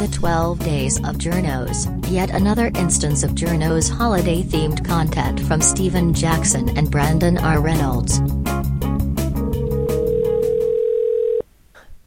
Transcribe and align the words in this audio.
The 0.00 0.08
12 0.08 0.60
Days 0.60 0.96
of 1.00 1.16
Journos, 1.16 2.10
yet 2.10 2.30
another 2.30 2.68
instance 2.74 3.22
of 3.22 3.32
Journos 3.32 3.90
holiday 3.90 4.42
themed 4.42 4.82
content 4.82 5.40
from 5.40 5.60
Stephen 5.60 6.14
Jackson 6.14 6.74
and 6.78 6.90
Brandon 6.90 7.36
R. 7.36 7.60
Reynolds. 7.60 8.16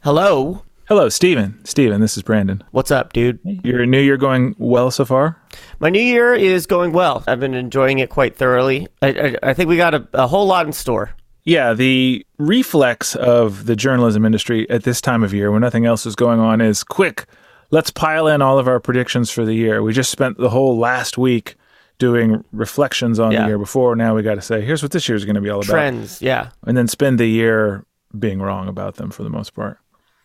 Hello. 0.02 0.64
Hello, 0.88 1.08
Steven. 1.08 1.64
Steven, 1.64 2.00
this 2.00 2.16
is 2.16 2.24
Brandon. 2.24 2.64
What's 2.72 2.90
up, 2.90 3.12
dude? 3.12 3.38
Your 3.62 3.86
new 3.86 4.00
year 4.00 4.16
going 4.16 4.56
well 4.58 4.90
so 4.90 5.04
far? 5.04 5.40
My 5.78 5.88
new 5.88 6.02
year 6.02 6.34
is 6.34 6.66
going 6.66 6.90
well. 6.90 7.22
I've 7.28 7.38
been 7.38 7.54
enjoying 7.54 8.00
it 8.00 8.10
quite 8.10 8.34
thoroughly. 8.34 8.88
I, 9.02 9.08
I, 9.10 9.36
I 9.50 9.54
think 9.54 9.68
we 9.68 9.76
got 9.76 9.94
a, 9.94 10.08
a 10.14 10.26
whole 10.26 10.46
lot 10.46 10.66
in 10.66 10.72
store. 10.72 11.14
Yeah, 11.44 11.74
the 11.74 12.26
reflex 12.38 13.14
of 13.14 13.66
the 13.66 13.76
journalism 13.76 14.24
industry 14.24 14.68
at 14.68 14.82
this 14.82 15.00
time 15.00 15.22
of 15.22 15.32
year 15.32 15.52
when 15.52 15.60
nothing 15.60 15.86
else 15.86 16.06
is 16.06 16.16
going 16.16 16.40
on 16.40 16.60
is 16.60 16.82
quick, 16.82 17.26
let's 17.74 17.90
pile 17.90 18.28
in 18.28 18.40
all 18.40 18.56
of 18.58 18.68
our 18.68 18.78
predictions 18.78 19.30
for 19.32 19.44
the 19.44 19.52
year. 19.52 19.82
We 19.82 19.92
just 19.92 20.10
spent 20.10 20.38
the 20.38 20.48
whole 20.48 20.78
last 20.78 21.18
week 21.18 21.56
doing 21.98 22.44
reflections 22.52 23.18
on 23.18 23.32
Yeah. 23.32 23.42
the 23.42 23.46
year 23.48 23.58
before. 23.58 23.96
Now 23.96 24.14
we 24.14 24.22
got 24.22 24.36
to 24.36 24.42
say, 24.42 24.60
here's 24.60 24.80
what 24.82 24.92
this 24.92 25.08
year 25.08 25.16
is 25.16 25.24
going 25.24 25.34
to 25.34 25.40
be 25.40 25.50
all 25.50 25.58
about. 25.58 25.70
Trends, 25.70 26.22
yeah. 26.22 26.50
And 26.66 26.76
then 26.76 26.86
spend 26.86 27.18
the 27.18 27.26
year 27.26 27.84
being 28.16 28.40
wrong 28.40 28.68
about 28.68 28.94
them 28.94 29.10
for 29.10 29.24
the 29.24 29.28
most 29.30 29.54
part. 29.54 29.78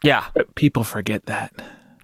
Yeah. 0.04 0.26
But 0.36 0.54
people 0.54 0.84
forget 0.84 1.26
that. 1.26 1.52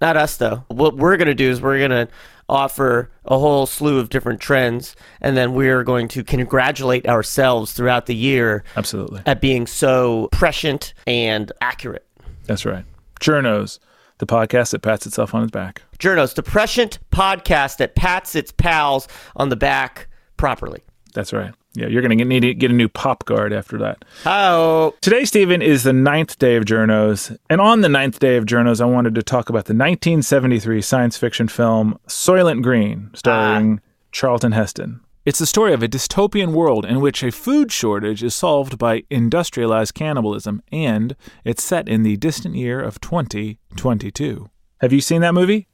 Not 0.00 0.16
us, 0.16 0.36
though. 0.36 0.64
What 0.68 0.96
we're 0.96 1.16
going 1.16 1.28
to 1.28 1.34
do 1.34 1.48
is 1.48 1.62
we're 1.62 1.78
going 1.78 2.06
to 2.06 2.08
offer 2.48 3.10
a 3.24 3.38
whole 3.38 3.66
slew 3.66 3.98
of 3.98 4.08
different 4.08 4.40
trends, 4.40 4.94
and 5.20 5.36
then 5.36 5.54
we're 5.54 5.84
going 5.84 6.08
to 6.08 6.22
congratulate 6.24 7.08
ourselves 7.08 7.72
throughout 7.72 8.06
the 8.06 8.14
year 8.14 8.62
Absolutely. 8.76 9.22
at 9.26 9.40
being 9.40 9.66
so 9.66 10.28
prescient 10.32 10.92
and 11.06 11.50
accurate. 11.60 12.06
That's 12.44 12.66
right. 12.66 12.84
Journos, 13.20 13.78
the 14.18 14.26
podcast 14.26 14.70
that 14.70 14.80
pats 14.80 15.06
itself 15.06 15.34
on 15.34 15.42
its 15.42 15.50
back. 15.50 15.82
Journos, 15.98 16.34
the 16.34 16.42
prescient 16.42 16.98
podcast 17.10 17.78
that 17.78 17.94
pats 17.94 18.34
its 18.34 18.52
pals 18.52 19.08
on 19.36 19.48
the 19.48 19.56
back 19.56 20.08
properly. 20.36 20.82
That's 21.14 21.32
right. 21.32 21.52
Yeah, 21.74 21.88
you're 21.88 22.00
going 22.00 22.16
to 22.16 22.24
need 22.24 22.40
to 22.40 22.54
get 22.54 22.70
a 22.70 22.74
new 22.74 22.88
pop 22.88 23.26
guard 23.26 23.52
after 23.52 23.76
that. 23.78 24.04
Oh, 24.24 24.94
Today, 25.02 25.26
Stephen, 25.26 25.60
is 25.60 25.82
the 25.82 25.92
ninth 25.92 26.38
day 26.38 26.56
of 26.56 26.64
Journos. 26.64 27.36
And 27.50 27.60
on 27.60 27.82
the 27.82 27.88
ninth 27.88 28.18
day 28.18 28.36
of 28.36 28.46
Journos, 28.46 28.80
I 28.80 28.86
wanted 28.86 29.14
to 29.14 29.22
talk 29.22 29.50
about 29.50 29.66
the 29.66 29.74
1973 29.74 30.80
science 30.80 31.18
fiction 31.18 31.48
film 31.48 31.98
Soylent 32.08 32.62
Green, 32.62 33.10
starring 33.14 33.80
ah. 33.82 33.88
Charlton 34.10 34.52
Heston. 34.52 35.00
It's 35.26 35.40
the 35.40 35.46
story 35.46 35.72
of 35.72 35.82
a 35.82 35.88
dystopian 35.88 36.52
world 36.52 36.86
in 36.86 37.00
which 37.00 37.24
a 37.24 37.32
food 37.32 37.72
shortage 37.72 38.22
is 38.22 38.32
solved 38.32 38.78
by 38.78 39.02
industrialized 39.10 39.92
cannibalism, 39.92 40.62
and 40.70 41.16
it's 41.44 41.64
set 41.64 41.88
in 41.88 42.04
the 42.04 42.16
distant 42.16 42.54
year 42.54 42.80
of 42.80 43.00
2022. 43.00 44.48
Have 44.80 44.92
you 44.92 45.00
seen 45.00 45.22
that 45.22 45.34
movie? 45.34 45.66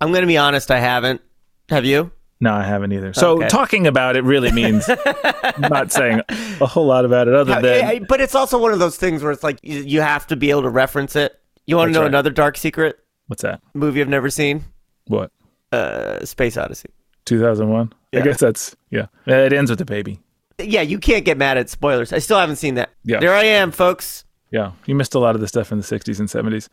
I'm 0.00 0.10
going 0.10 0.22
to 0.22 0.26
be 0.26 0.36
honest, 0.36 0.72
I 0.72 0.80
haven't. 0.80 1.20
Have 1.68 1.84
you? 1.84 2.10
No, 2.40 2.52
I 2.52 2.64
haven't 2.64 2.90
either. 2.90 3.12
So 3.12 3.36
Okay. 3.36 3.46
talking 3.46 3.86
about 3.86 4.16
it 4.16 4.24
really 4.24 4.50
means 4.50 4.88
not 5.60 5.92
saying 5.92 6.22
a 6.60 6.66
whole 6.66 6.86
lot 6.86 7.04
about 7.04 7.28
it 7.28 7.34
other 7.34 7.60
than 7.60 8.04
but 8.08 8.20
it's 8.20 8.34
also 8.34 8.58
one 8.58 8.72
of 8.72 8.80
those 8.80 8.96
things 8.96 9.22
where 9.22 9.30
it's 9.30 9.44
like 9.44 9.60
you, 9.62 10.00
have 10.00 10.26
to 10.26 10.34
be 10.34 10.50
able 10.50 10.62
to 10.62 10.70
reference 10.70 11.14
it. 11.14 11.38
You 11.66 11.76
want 11.76 11.90
to 11.90 11.92
know 11.92 12.00
right. 12.00 12.08
another 12.08 12.30
dark 12.30 12.56
secret 12.56 12.98
what's 13.28 13.42
that? 13.42 13.60
movie 13.74 14.00
I've 14.00 14.08
never 14.08 14.28
seen? 14.28 14.64
What? 15.06 15.30
Uh, 15.70 16.24
Space 16.24 16.56
Odyssey. 16.56 16.90
2001? 17.26 17.92
Yeah. 18.12 18.20
I 18.20 18.22
guess 18.22 18.40
that's 18.40 18.76
yeah. 18.90 19.06
It 19.26 19.52
ends 19.52 19.70
with 19.70 19.80
a 19.80 19.84
baby. 19.84 20.20
Yeah, 20.58 20.82
you 20.82 20.98
can't 20.98 21.24
get 21.24 21.36
mad 21.38 21.56
at 21.58 21.68
spoilers. 21.70 22.12
I 22.12 22.18
still 22.18 22.38
haven't 22.38 22.56
seen 22.56 22.74
that. 22.74 22.90
Yeah. 23.04 23.20
There 23.20 23.34
I 23.34 23.44
am, 23.44 23.70
folks. 23.70 24.24
Yeah, 24.50 24.72
you 24.86 24.94
missed 24.94 25.14
a 25.14 25.18
lot 25.18 25.34
of 25.34 25.40
the 25.42 25.46
stuff 25.48 25.70
in 25.72 25.78
the 25.78 25.84
60s 25.84 26.18
and 26.18 26.28
70s. 26.28 26.68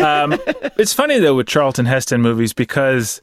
Um, 0.00 0.32
it's 0.76 0.92
funny 0.92 1.18
though 1.20 1.36
with 1.36 1.46
Charlton 1.46 1.86
Heston 1.86 2.20
movies 2.22 2.52
because 2.52 3.22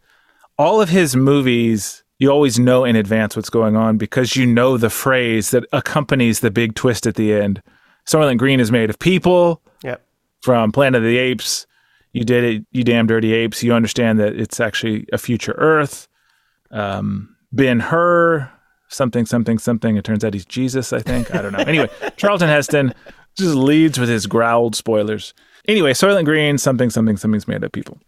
all 0.57 0.81
of 0.81 0.89
his 0.89 1.15
movies 1.15 2.03
you 2.19 2.29
always 2.29 2.57
know 2.59 2.85
in 2.85 2.95
advance 2.95 3.35
what's 3.35 3.49
going 3.49 3.75
on 3.75 3.97
because 3.97 4.35
you 4.35 4.45
know 4.45 4.77
the 4.77 4.91
phrase 4.91 5.49
that 5.51 5.65
accompanies 5.73 6.39
the 6.39 6.51
big 6.51 6.75
twist 6.75 7.05
at 7.07 7.15
the 7.15 7.33
end. 7.33 7.61
Soylent 8.07 8.37
Green 8.37 8.59
is 8.59 8.71
made 8.71 8.89
of 8.89 8.97
people 8.99 9.61
Yep. 9.83 10.01
from 10.41 10.71
Planet 10.71 10.99
of 10.99 11.03
the 11.03 11.17
Apes. 11.17 11.65
You 12.13 12.23
did 12.23 12.43
it, 12.43 12.65
you 12.71 12.83
damn 12.83 13.07
dirty 13.07 13.33
apes. 13.33 13.63
You 13.63 13.73
understand 13.73 14.19
that 14.19 14.35
it's 14.35 14.59
actually 14.59 15.07
a 15.11 15.17
future 15.17 15.53
Earth. 15.57 16.07
Um, 16.69 17.35
ben 17.51 17.79
Hur, 17.79 18.49
something, 18.87 19.25
something, 19.25 19.59
something. 19.59 19.97
It 19.97 20.03
turns 20.03 20.23
out 20.23 20.33
he's 20.33 20.45
Jesus, 20.45 20.93
I 20.93 20.99
think. 20.99 21.33
I 21.33 21.41
don't 21.41 21.51
know. 21.53 21.59
Anyway, 21.59 21.89
Charlton 22.17 22.49
Heston 22.49 22.93
just 23.37 23.55
leads 23.55 23.99
with 23.99 24.09
his 24.09 24.27
growled 24.27 24.75
spoilers. 24.75 25.33
Anyway, 25.67 25.93
Soylent 25.93 26.25
Green, 26.25 26.57
something, 26.57 26.89
something, 26.89 27.17
something's 27.17 27.47
made 27.47 27.63
of 27.63 27.71
people. 27.71 27.99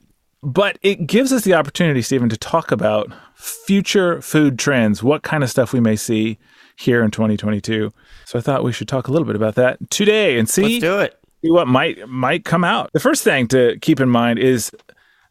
But 0.41 0.77
it 0.81 1.07
gives 1.07 1.31
us 1.31 1.43
the 1.43 1.53
opportunity, 1.53 2.01
Stephen, 2.01 2.27
to 2.29 2.37
talk 2.37 2.71
about 2.71 3.13
future 3.35 4.21
food 4.21 4.59
trends, 4.59 5.01
what 5.01 5.23
kind 5.23 5.43
of 5.43 5.49
stuff 5.49 5.71
we 5.71 5.79
may 5.79 5.95
see 5.95 6.37
here 6.75 7.03
in 7.03 7.11
2022. 7.11 7.91
So 8.25 8.39
I 8.39 8.41
thought 8.41 8.63
we 8.63 8.73
should 8.73 8.87
talk 8.87 9.07
a 9.07 9.11
little 9.11 9.25
bit 9.25 9.35
about 9.35 9.55
that 9.55 9.89
today 9.89 10.37
and 10.37 10.49
see 10.49 10.63
Let's 10.63 10.79
do 10.79 10.99
it. 10.99 11.19
see 11.43 11.51
what 11.51 11.67
might 11.67 12.09
might 12.09 12.43
come 12.43 12.63
out. 12.63 12.91
The 12.93 12.99
first 12.99 13.23
thing 13.23 13.47
to 13.49 13.77
keep 13.81 13.99
in 14.01 14.09
mind 14.09 14.39
is 14.39 14.71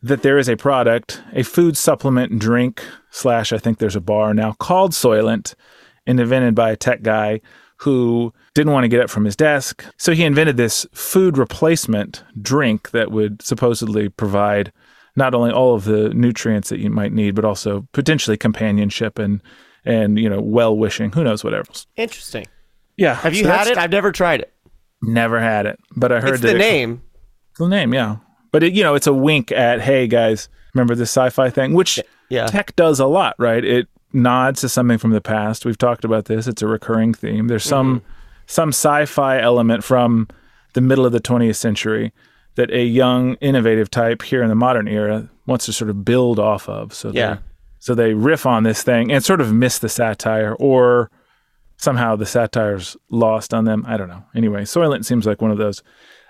that 0.02 0.22
there 0.22 0.38
is 0.38 0.48
a 0.48 0.56
product, 0.56 1.22
a 1.32 1.42
food 1.42 1.76
supplement 1.76 2.38
drink 2.38 2.82
slash 3.10 3.52
I 3.52 3.58
think 3.58 3.78
there's 3.78 3.96
a 3.96 4.00
bar 4.00 4.34
now 4.34 4.52
called 4.52 4.92
Soylent, 4.92 5.54
and 6.06 6.18
invented 6.18 6.54
by 6.54 6.70
a 6.70 6.76
tech 6.76 7.02
guy 7.02 7.40
who 7.78 8.32
didn't 8.54 8.72
want 8.72 8.84
to 8.84 8.88
get 8.88 9.00
up 9.00 9.10
from 9.10 9.24
his 9.24 9.34
desk. 9.36 9.84
So 9.96 10.12
he 10.12 10.24
invented 10.24 10.56
this 10.56 10.86
food 10.92 11.36
replacement 11.38 12.22
drink 12.40 12.90
that 12.90 13.10
would 13.10 13.42
supposedly 13.42 14.08
provide 14.08 14.72
not 15.16 15.34
only 15.34 15.50
all 15.50 15.74
of 15.74 15.84
the 15.84 16.08
nutrients 16.10 16.68
that 16.70 16.78
you 16.80 16.90
might 16.90 17.12
need, 17.12 17.34
but 17.34 17.44
also 17.44 17.86
potentially 17.92 18.36
companionship 18.36 19.18
and 19.18 19.42
and 19.84 20.18
you 20.18 20.28
know 20.28 20.40
well 20.40 20.76
wishing. 20.76 21.12
Who 21.12 21.24
knows 21.24 21.42
what 21.44 21.54
else? 21.54 21.86
Interesting. 21.96 22.46
Yeah. 22.96 23.14
Have 23.16 23.34
you 23.34 23.44
so 23.44 23.50
had 23.50 23.66
it? 23.68 23.76
I've 23.78 23.90
never 23.90 24.12
tried 24.12 24.40
it. 24.40 24.52
Never 25.02 25.40
had 25.40 25.66
it, 25.66 25.78
but 25.96 26.12
I 26.12 26.20
heard 26.20 26.34
It's 26.34 26.42
the 26.42 26.54
it- 26.54 26.58
name. 26.58 27.02
the 27.58 27.66
name, 27.68 27.92
yeah. 27.92 28.16
But 28.52 28.62
it, 28.62 28.72
you 28.74 28.82
know, 28.82 28.94
it's 28.94 29.06
a 29.06 29.12
wink 29.12 29.50
at, 29.50 29.80
hey 29.80 30.06
guys, 30.06 30.48
remember 30.74 30.94
this 30.94 31.10
sci-fi 31.10 31.50
thing, 31.50 31.72
which 31.74 31.98
Yeah. 32.28 32.46
tech 32.46 32.76
does 32.76 33.00
a 33.00 33.06
lot, 33.06 33.34
right? 33.38 33.64
It 33.64 33.88
nods 34.12 34.60
to 34.60 34.68
something 34.68 34.98
from 34.98 35.10
the 35.10 35.20
past. 35.20 35.64
We've 35.64 35.78
talked 35.78 36.04
about 36.04 36.26
this. 36.26 36.46
It's 36.46 36.62
a 36.62 36.66
recurring 36.66 37.14
theme. 37.14 37.48
There's 37.48 37.64
some 37.64 38.00
Mm-hmm. 38.00 38.06
some 38.46 38.68
sci-fi 38.68 39.40
element 39.40 39.82
from 39.84 40.28
the 40.74 40.80
middle 40.80 41.06
of 41.06 41.12
the 41.12 41.20
20th 41.20 41.56
century 41.56 42.12
that 42.56 42.70
a 42.70 42.84
young, 42.84 43.34
innovative 43.36 43.90
type 43.90 44.20
here 44.22 44.42
in 44.42 44.48
the 44.50 44.54
modern 44.54 44.86
era 44.86 45.28
wants 45.46 45.64
to 45.66 45.72
sort 45.72 45.88
of 45.88 46.04
build 46.04 46.38
off 46.38 46.68
of. 46.68 46.92
So 46.92 47.10
Yeah. 47.12 47.34
they, 47.34 47.40
so 47.78 47.94
they 47.94 48.12
riff 48.14 48.44
on 48.44 48.62
this 48.64 48.82
thing 48.82 49.10
and 49.10 49.24
sort 49.24 49.40
of 49.40 49.52
miss 49.54 49.78
the 49.78 49.88
satire, 49.88 50.54
or 50.58 51.10
somehow 51.78 52.14
the 52.16 52.26
satire's 52.26 52.96
lost 53.10 53.52
on 53.54 53.64
them. 53.64 53.84
I 53.88 53.96
don't 53.96 54.08
know. 54.08 54.22
Anyway, 54.34 54.62
Soylent 54.64 55.04
seems 55.06 55.26
like 55.26 55.40
one 55.40 55.50
of 55.50 55.58
those. 55.58 55.82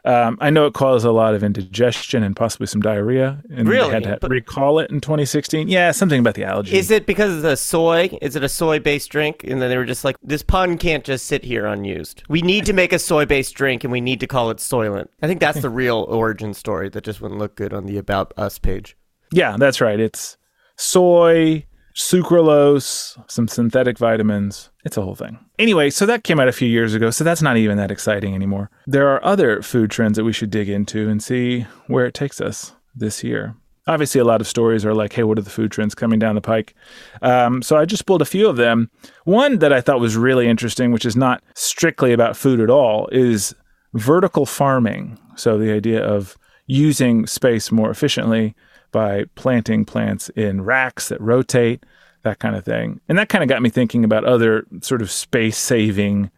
Um, 0.05 0.37
I 0.41 0.51
know 0.51 0.67
it 0.67 0.75
caused 0.75 1.05
a 1.07 1.13
lot 1.13 1.35
of 1.35 1.45
indigestion 1.45 2.25
and 2.25 2.35
possibly 2.35 2.67
some 2.67 2.81
diarrhea, 2.83 3.41
and 3.55 3.69
Really? 3.69 3.87
they 3.87 3.95
had 3.95 4.05
to 4.05 4.19
But- 4.21 4.31
recall 4.33 4.81
it 4.81 4.91
in 4.91 5.01
2016. 5.01 5.69
Yeah, 5.69 5.93
something 5.93 6.19
about 6.19 6.35
the 6.35 6.43
allergy. 6.45 6.77
Is 6.77 6.91
it 6.91 7.07
because 7.07 7.33
of 7.37 7.43
the 7.43 7.57
soy? 7.57 8.11
Is 8.21 8.35
it 8.35 8.43
a 8.43 8.49
soy 8.49 8.81
based 8.81 9.11
drink? 9.11 9.45
And 9.47 9.63
then 9.63 9.71
they 9.71 9.77
were 9.77 9.85
just 9.85 10.05
like, 10.05 10.17
this 10.21 10.43
pun 10.43 10.77
can't 10.77 11.05
just 11.05 11.27
sit 11.27 11.45
here 11.45 11.67
unused. 11.67 12.25
We 12.29 12.43
need 12.43 12.67
to 12.67 12.73
make 12.73 12.93
a 12.93 12.99
soy 12.99 13.27
based 13.27 13.55
drink 13.55 13.85
and 13.85 13.93
we 13.93 14.01
need 14.01 14.19
to 14.21 14.27
call 14.27 14.51
it 14.51 14.57
Soylent. 14.57 15.07
I 15.23 15.29
think 15.29 15.39
that's 15.39 15.61
the 15.61 15.71
real 15.71 16.05
origin 16.09 16.53
story 16.53 16.89
that 16.89 17.05
just 17.05 17.21
wouldn't 17.21 17.39
look 17.39 17.55
good 17.55 17.73
on 17.73 17.87
the 17.87 17.97
About 17.97 18.33
Us 18.37 18.59
page. 18.59 18.97
Yeah, 19.33 19.57
that's 19.57 19.81
right. 19.81 20.01
It's 20.01 20.37
soy, 20.77 21.65
sucralose, 21.95 23.19
some 23.31 23.49
synthetic 23.49 23.99
vitamins. 23.99 24.71
It's 24.85 24.97
a 24.97 25.03
whole 25.03 25.15
thing. 25.15 25.39
Anyway, 25.59 25.91
so 25.91 26.07
that 26.07 26.25
came 26.25 26.41
out 26.41 26.49
a 26.49 26.53
few 26.53 26.69
years 26.69 26.95
ago, 26.95 27.11
so 27.11 27.25
that's 27.25 27.43
not 27.43 27.57
even 27.57 27.77
that 27.77 27.91
exciting 27.91 28.35
anymore. 28.35 28.71
There 28.87 29.09
are 29.09 29.25
other 29.25 29.63
food 29.63 29.91
trends 29.91 30.17
that 30.17 30.25
we 30.25 30.33
should 30.33 30.51
dig 30.51 30.69
into 30.69 31.09
and 31.09 31.23
see 31.23 31.67
where 31.87 32.07
it 32.07 32.15
takes 32.15 32.41
us 32.41 32.73
this 32.95 33.23
year. 33.23 33.55
Obviously, 33.87 34.21
a 34.21 34.25
lot 34.25 34.41
of 34.41 34.47
stories 34.47 34.85
are 34.85 34.95
like, 34.95 35.13
hey, 35.13 35.25
what 35.25 35.39
are 35.39 35.43
the 35.43 35.51
food 35.51 35.73
trends 35.73 35.95
coming 35.95 36.21
down 36.21 36.37
the 36.37 36.41
pike? 36.41 36.75
Um, 37.21 37.63
so 37.63 37.77
I 37.77 37.85
just 37.85 38.07
pulled 38.07 38.23
a 38.23 38.27
few 38.27 38.49
of 38.49 38.57
them. 38.57 38.91
One 39.25 39.59
that 39.59 39.73
I 39.73 39.81
thought 39.81 39.99
was 39.99 40.17
really 40.17 40.49
interesting, 40.49 40.93
which 40.93 41.05
is 41.05 41.17
not 41.17 41.43
strictly 41.55 42.13
about 42.13 42.37
food 42.37 42.61
at 42.61 42.71
all, 42.71 43.09
is 43.11 43.55
vertical 43.95 44.47
farming. 44.47 45.19
So 45.35 45.59
the 45.59 45.73
idea 45.73 46.01
of 46.01 46.39
using 46.67 47.27
space 47.27 47.73
more 47.73 47.91
efficiently 47.91 48.55
by 48.93 49.25
planting 49.35 49.85
plants 49.85 50.29
in 50.31 50.63
racks 50.63 51.09
that 51.09 51.21
rotate, 51.21 51.85
that 52.23 52.39
kind 52.39 52.55
of 52.55 52.65
thing. 52.65 53.01
And 53.09 53.19
that 53.19 53.29
kind 53.29 53.43
of 53.43 53.49
got 53.49 53.63
me 53.63 53.71
thinking 53.71 54.05
about 54.05 54.25
other 54.25 54.67
sort 54.81 55.03
of 55.03 55.11
space 55.11 55.59
saving 55.59 56.31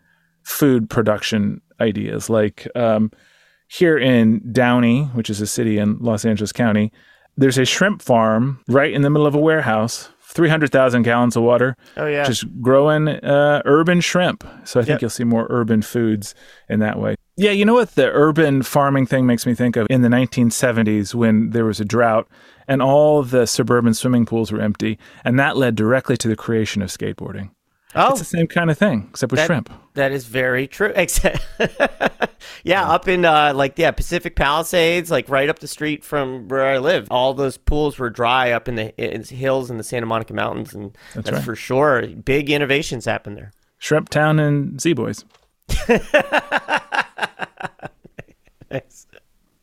food 0.42 0.88
production 0.88 1.60
ideas. 1.80 2.30
Like 2.30 2.66
um, 2.74 3.10
here 3.68 3.98
in 3.98 4.52
Downey, 4.52 5.04
which 5.14 5.30
is 5.30 5.40
a 5.40 5.46
city 5.46 5.78
in 5.78 5.98
Los 5.98 6.24
Angeles 6.24 6.52
County, 6.52 6.92
there's 7.36 7.58
a 7.58 7.64
shrimp 7.64 8.00
farm 8.00 8.60
right 8.68 8.92
in 8.92 9.02
the 9.02 9.10
middle 9.10 9.26
of 9.26 9.34
a 9.34 9.40
warehouse. 9.40 10.08
300,000 10.34 11.02
gallons 11.02 11.36
of 11.36 11.42
water, 11.42 11.76
Oh, 11.96 12.06
yeah. 12.06 12.24
just 12.24 12.44
growing 12.60 13.08
uh, 13.08 13.62
urban 13.64 14.00
shrimp. 14.00 14.44
So 14.64 14.80
I 14.80 14.82
think 14.82 14.96
Yep. 14.96 15.00
you'll 15.02 15.10
see 15.10 15.24
more 15.24 15.46
urban 15.48 15.80
foods 15.82 16.34
in 16.68 16.80
that 16.80 16.98
way. 16.98 17.14
Yeah, 17.36 17.50
you 17.52 17.64
know 17.64 17.74
what 17.74 17.94
the 17.94 18.10
urban 18.12 18.62
farming 18.62 19.06
thing 19.06 19.26
makes 19.26 19.46
me 19.46 19.54
think 19.54 19.76
of? 19.76 19.86
In 19.90 20.02
the 20.02 20.08
1970s, 20.08 21.14
when 21.14 21.50
there 21.50 21.64
was 21.64 21.80
a 21.80 21.84
drought 21.84 22.28
and 22.68 22.80
all 22.82 23.22
the 23.22 23.46
suburban 23.46 23.94
swimming 23.94 24.26
pools 24.26 24.50
were 24.52 24.60
empty, 24.60 24.98
and 25.24 25.38
that 25.38 25.56
led 25.56 25.74
directly 25.74 26.16
to 26.18 26.28
the 26.28 26.36
creation 26.36 26.80
of 26.82 26.88
skateboarding. 26.90 27.50
Oh, 27.94 28.10
It's 28.10 28.18
the 28.18 28.24
same 28.24 28.46
kind 28.46 28.70
of 28.70 28.78
thing, 28.78 29.06
except 29.10 29.30
with 29.30 29.38
that, 29.38 29.46
shrimp. 29.46 29.72
That 29.94 30.10
is 30.12 30.26
very 30.26 30.66
true. 30.66 30.92
Except, 30.96 31.40
yeah, 32.64 32.88
up 32.90 33.06
in 33.06 33.24
uh, 33.24 33.52
like 33.54 33.78
yeah 33.78 33.92
Pacific 33.92 34.34
Palisades, 34.34 35.10
like 35.10 35.28
right 35.28 35.48
up 35.48 35.60
the 35.60 35.68
street 35.68 36.04
from 36.04 36.48
where 36.48 36.66
I 36.66 36.78
live, 36.78 37.06
all 37.10 37.34
those 37.34 37.56
pools 37.56 37.98
were 37.98 38.10
dry 38.10 38.50
up 38.50 38.66
in 38.68 38.74
the 38.74 38.96
in 38.96 39.22
hills 39.22 39.70
in 39.70 39.76
the 39.76 39.84
Santa 39.84 40.06
Monica 40.06 40.34
Mountains, 40.34 40.74
and 40.74 40.96
that's, 41.14 41.30
right. 41.30 41.44
for 41.44 41.54
sure. 41.54 42.06
Big 42.08 42.50
innovations 42.50 43.04
happened 43.04 43.36
there. 43.36 43.52
Shrimp 43.78 44.08
Town 44.08 44.40
and 44.40 44.80
Z 44.80 44.94
Boys. 44.94 45.24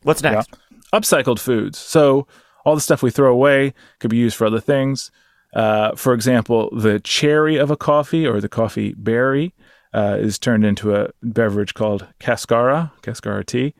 What's 0.02 0.22
next? 0.22 0.56
Upcycled 0.92 1.38
foods. 1.38 1.78
So 1.78 2.26
all 2.64 2.74
the 2.74 2.80
stuff 2.80 3.02
we 3.02 3.10
throw 3.10 3.32
away 3.32 3.74
could 3.98 4.10
be 4.10 4.16
used 4.16 4.36
for 4.36 4.46
other 4.46 4.60
things. 4.60 5.10
Uh, 5.52 5.94
for 5.94 6.14
example, 6.14 6.70
the 6.74 7.00
cherry 7.00 7.56
of 7.56 7.70
a 7.70 7.76
coffee 7.76 8.26
or 8.26 8.40
the 8.40 8.48
coffee 8.48 8.94
berry 8.94 9.54
uh, 9.92 10.16
is 10.18 10.38
turned 10.38 10.64
into 10.64 10.94
a 10.94 11.10
beverage 11.22 11.74
called 11.74 12.06
cascara, 12.18 12.92
cascara 13.02 13.44
tea. 13.44 13.74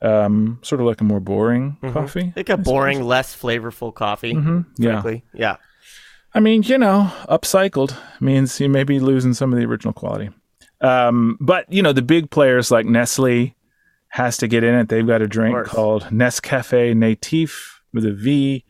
Um, 0.00 0.60
sort 0.62 0.80
of 0.80 0.86
like 0.86 1.00
a 1.00 1.04
more 1.04 1.20
boring 1.20 1.76
coffee. 1.92 2.32
Like 2.36 2.48
a 2.48 2.56
boring, 2.56 3.02
less 3.02 3.34
flavorful 3.34 3.92
coffee. 3.92 4.30
Yeah. 4.78 5.00
Frankly, 5.00 5.24
yeah. 5.34 5.56
I 6.32 6.40
mean, 6.40 6.62
you 6.62 6.78
know, 6.78 7.10
upcycled 7.28 7.96
means 8.20 8.60
you 8.60 8.68
may 8.68 8.84
be 8.84 9.00
losing 9.00 9.34
some 9.34 9.52
of 9.52 9.58
the 9.58 9.64
original 9.64 9.92
quality. 9.92 10.30
Um, 10.80 11.36
but 11.40 11.70
you 11.72 11.82
know, 11.82 11.92
the 11.92 12.02
big 12.02 12.30
players 12.30 12.70
like 12.70 12.86
Nestle 12.86 13.56
has 14.08 14.36
to 14.38 14.46
get 14.46 14.62
in 14.62 14.74
it. 14.74 14.88
They've 14.88 15.06
got 15.06 15.20
a 15.20 15.26
drink 15.26 15.66
called 15.66 16.04
Nescafe 16.04 16.94
Nativ 16.94 17.52
with 17.92 18.04
a 18.06 18.12
V. 18.12 18.64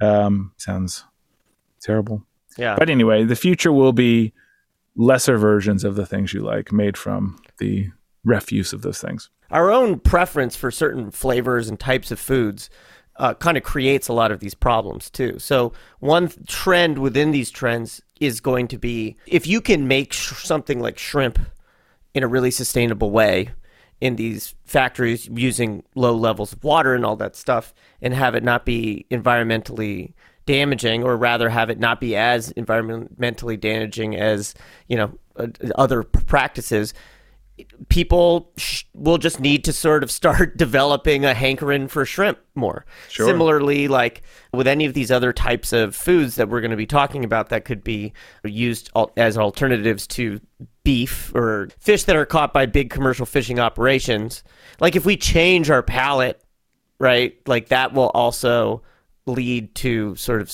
Um, 0.00 0.52
sounds 0.58 1.04
terrible. 1.88 2.22
Yeah. 2.56 2.76
But 2.78 2.90
anyway, 2.90 3.24
the 3.24 3.36
future 3.36 3.72
will 3.72 3.92
be 3.92 4.32
lesser 4.96 5.38
versions 5.38 5.84
of 5.84 5.94
the 5.96 6.06
things 6.06 6.34
you 6.34 6.40
like, 6.40 6.72
made 6.72 6.96
from 6.96 7.38
the 7.58 7.88
refuse 8.24 8.72
of 8.72 8.82
those 8.82 9.00
things. 9.00 9.30
our 9.50 9.70
own 9.70 9.98
preference 9.98 10.54
for 10.56 10.70
certain 10.70 11.10
flavors 11.10 11.68
and 11.68 11.80
types 11.80 12.10
of 12.10 12.18
foods 12.20 12.68
uh, 13.16 13.32
kind 13.34 13.56
of 13.56 13.62
creates 13.62 14.08
a 14.08 14.12
lot 14.12 14.30
of 14.30 14.40
these 14.40 14.54
problems 14.54 15.08
too. 15.10 15.38
So 15.38 15.72
one 16.00 16.30
trend 16.46 16.98
within 16.98 17.30
these 17.30 17.50
trends 17.50 18.02
is 18.20 18.40
going 18.40 18.68
to 18.68 18.78
be 18.78 19.16
if 19.26 19.46
you 19.46 19.60
can 19.60 19.88
make 19.88 20.12
sh- 20.12 20.44
something 20.44 20.80
like 20.80 20.98
shrimp 20.98 21.38
in 22.14 22.22
a 22.22 22.28
really 22.28 22.50
sustainable 22.50 23.10
way 23.10 23.50
in 24.00 24.16
these 24.16 24.54
factories 24.64 25.28
using 25.32 25.82
low 25.94 26.14
levels 26.14 26.52
of 26.52 26.62
water 26.62 26.94
and 26.94 27.04
all 27.04 27.16
that 27.16 27.34
stuff 27.34 27.72
and 28.02 28.14
have 28.14 28.34
it 28.34 28.44
not 28.44 28.64
be 28.64 29.06
environmentally 29.10 30.12
damaging 30.48 31.04
or 31.04 31.14
rather 31.14 31.50
have 31.50 31.68
it 31.68 31.78
not 31.78 32.00
be 32.00 32.16
as 32.16 32.54
environmentally 32.54 33.60
damaging 33.60 34.16
as 34.16 34.54
you 34.88 34.96
know 34.96 35.12
uh, 35.36 35.46
other 35.74 36.02
practices 36.02 36.94
people 37.88 38.50
sh- 38.56 38.84
will 38.94 39.18
just 39.18 39.40
need 39.40 39.64
to 39.64 39.72
sort 39.72 40.02
of 40.02 40.10
start 40.20 40.56
developing 40.56 41.24
a 41.24 41.34
hankering 41.34 41.88
for 41.88 42.04
shrimp 42.04 42.38
more. 42.54 42.86
Sure. 43.08 43.26
Similarly, 43.26 43.88
like 43.88 44.22
with 44.54 44.66
any 44.66 44.84
of 44.86 44.94
these 44.94 45.10
other 45.10 45.32
types 45.32 45.72
of 45.72 45.94
foods 45.94 46.36
that 46.36 46.48
we're 46.48 46.60
going 46.60 46.70
to 46.70 46.76
be 46.76 46.86
talking 46.86 47.24
about 47.24 47.50
that 47.50 47.64
could 47.64 47.84
be 47.84 48.12
used 48.44 48.90
al- 48.96 49.12
as 49.16 49.36
alternatives 49.36 50.06
to 50.06 50.40
beef 50.84 51.34
or 51.34 51.68
fish 51.78 52.04
that 52.04 52.16
are 52.16 52.24
caught 52.24 52.52
by 52.52 52.64
big 52.64 52.90
commercial 52.90 53.26
fishing 53.26 53.58
operations. 53.58 54.42
Like 54.80 54.96
if 54.96 55.04
we 55.04 55.16
change 55.16 55.68
our 55.68 55.82
palate, 55.82 56.40
right, 56.98 57.36
like 57.46 57.68
that 57.68 57.92
will 57.92 58.10
also 58.10 58.82
lead 59.28 59.74
to 59.76 60.16
sort 60.16 60.40
of 60.40 60.52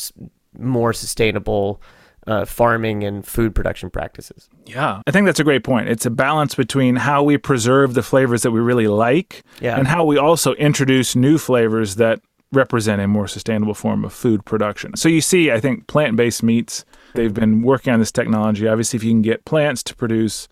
more 0.58 0.92
sustainable 0.92 1.80
uh, 2.26 2.44
farming 2.44 3.04
and 3.04 3.26
food 3.26 3.54
production 3.54 3.90
practices. 3.90 4.48
Yeah, 4.66 5.02
I 5.06 5.10
think 5.10 5.26
that's 5.26 5.40
a 5.40 5.44
great 5.44 5.62
point. 5.64 5.88
It's 5.88 6.06
a 6.06 6.10
balance 6.10 6.54
between 6.54 6.96
how 6.96 7.22
we 7.22 7.36
preserve 7.36 7.94
the 7.94 8.02
flavors 8.02 8.42
that 8.42 8.50
we 8.50 8.60
really 8.60 8.88
like 8.88 9.42
Yeah. 9.60 9.76
and 9.78 9.86
how 9.86 10.04
we 10.04 10.16
also 10.16 10.54
introduce 10.54 11.14
new 11.14 11.36
flavors 11.38 11.96
that 11.96 12.20
represent 12.52 13.02
a 13.02 13.08
more 13.08 13.26
sustainable 13.28 13.74
form 13.74 14.04
of 14.04 14.12
food 14.12 14.44
production. 14.44 14.96
So 14.96 15.08
you 15.08 15.20
see, 15.20 15.50
I 15.50 15.60
think 15.60 15.86
plant-based 15.86 16.42
meats, 16.42 16.84
they've 17.14 17.34
been 17.34 17.62
working 17.62 17.92
on 17.92 17.98
this 17.98 18.12
technology. 18.12 18.68
Obviously, 18.68 18.96
if 18.96 19.04
you 19.04 19.10
can 19.10 19.22
get 19.22 19.44
plants 19.44 19.82
to 19.82 19.94
produce 19.94 20.48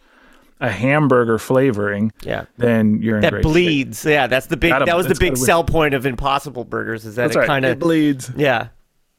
a 0.62 0.70
hamburger 0.70 1.38
flavoring, 1.38 2.12
Yeah. 2.22 2.44
then 2.56 3.02
you're 3.02 3.16
in 3.16 3.22
that 3.22 3.32
shape. 3.32 3.42
bleeds. 3.42 4.04
Yeah, 4.04 4.28
that's 4.28 4.46
the 4.46 4.56
big. 4.56 4.70
Gotta- 4.70 4.84
that 4.86 4.96
was 4.96 5.08
the 5.08 5.16
big 5.16 5.36
sell 5.36 5.64
point 5.64 5.92
of 5.92 6.06
Impossible 6.06 6.64
Burgers 6.64 7.04
is 7.04 7.16
that 7.16 7.24
That's 7.24 7.36
it 7.36 7.40
right. 7.40 7.46
kind 7.48 7.64
of. 7.64 7.78
bleeds. 7.80 8.30
Yeah, 8.36 8.68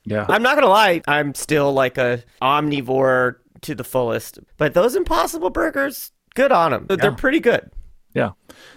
Yeah. 0.05 0.25
I'm 0.29 0.41
not 0.41 0.55
gonna 0.55 0.67
lie. 0.69 1.01
I'm 1.05 1.35
still 1.35 1.73
like 1.73 1.97
a 1.97 2.23
omnivore 2.41 3.35
to 3.61 3.75
the 3.75 3.83
fullest, 3.83 4.39
but 4.57 4.73
those 4.73 4.95
Impossible 4.95 5.49
Burgers, 5.49 6.11
good 6.33 6.51
on 6.53 6.71
them. 6.71 6.85
They're 6.87 7.11
pretty 7.11 7.41
good. 7.41 7.69
Yeah. 8.13 8.31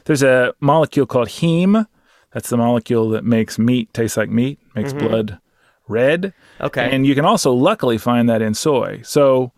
There's 0.04 0.22
a 0.24 0.52
molecule 0.60 1.06
called 1.06 1.28
heme. 1.28 1.86
That's 2.32 2.50
the 2.50 2.56
molecule 2.56 3.10
that 3.10 3.24
makes 3.24 3.58
meat 3.58 3.94
taste 3.94 4.16
like 4.16 4.28
meat, 4.28 4.58
makes 4.74 4.92
mm-hmm. 4.92 5.06
blood 5.06 5.38
red. 5.88 6.32
Okay. 6.60 6.90
And 6.90 7.06
you 7.06 7.14
can 7.14 7.24
also 7.24 7.52
luckily 7.52 7.96
find 7.96 8.28
that 8.28 8.42
in 8.42 8.54
soy. 8.54 9.02
So 9.04 9.52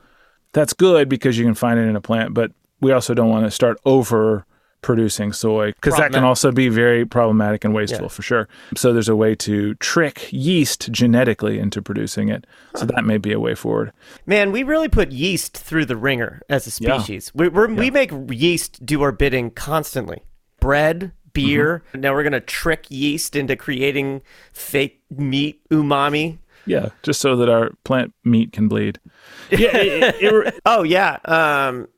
that's 0.52 0.74
good 0.74 1.08
because 1.08 1.38
you 1.38 1.44
can 1.44 1.54
find 1.54 1.78
it 1.78 1.84
in 1.84 1.96
a 1.96 2.00
plant, 2.00 2.34
but 2.34 2.52
we 2.80 2.92
also 2.92 3.14
don't 3.14 3.28
want 3.30 3.44
to 3.44 3.50
start 3.50 3.78
over 3.84 4.44
producing 4.80 5.32
soy 5.32 5.72
because 5.72 5.96
that 5.96 6.12
can 6.12 6.22
also 6.22 6.52
be 6.52 6.68
very 6.68 7.04
problematic 7.04 7.64
and 7.64 7.74
wasteful 7.74 8.02
Yeah. 8.04 8.08
for 8.08 8.22
sure. 8.22 8.48
So 8.76 8.92
there's 8.92 9.08
a 9.08 9.16
way 9.16 9.34
to 9.34 9.74
trick 9.74 10.28
yeast 10.30 10.92
genetically 10.92 11.58
into 11.58 11.82
producing 11.82 12.28
it. 12.28 12.46
So 12.76 12.84
that 12.86 13.04
may 13.04 13.18
be 13.18 13.32
a 13.32 13.40
way 13.40 13.56
forward. 13.56 13.92
Man, 14.24 14.52
we 14.52 14.62
really 14.62 14.88
put 14.88 15.10
yeast 15.10 15.56
through 15.58 15.86
the 15.86 15.96
ringer 15.96 16.42
as 16.48 16.66
a 16.68 16.82
Yeah. 16.82 16.98
species. 16.98 17.32
We 17.34 17.48
we're, 17.48 17.66
we 17.66 17.90
make 17.90 18.12
yeast 18.30 18.86
do 18.86 19.02
our 19.02 19.10
bidding 19.10 19.50
constantly. 19.50 20.22
Bread, 20.60 21.10
beer. 21.32 21.82
Mm-hmm. 21.88 22.00
Now 22.00 22.14
we're 22.14 22.22
gonna 22.22 22.40
trick 22.40 22.86
yeast 22.88 23.34
into 23.34 23.56
creating 23.56 24.22
fake 24.52 25.00
meat 25.10 25.60
umami. 25.70 26.38
Yeah, 26.66 26.90
just 27.02 27.20
so 27.20 27.34
that 27.36 27.48
our 27.48 27.70
plant 27.82 28.12
meat 28.24 28.52
can 28.52 28.68
bleed. 28.68 29.00
Yeah, 29.50 29.76
it- 29.76 30.14
it- 30.22 30.46
it- 30.46 30.60
Oh 30.64 30.84
yeah. 30.84 31.16
Um, 31.24 31.88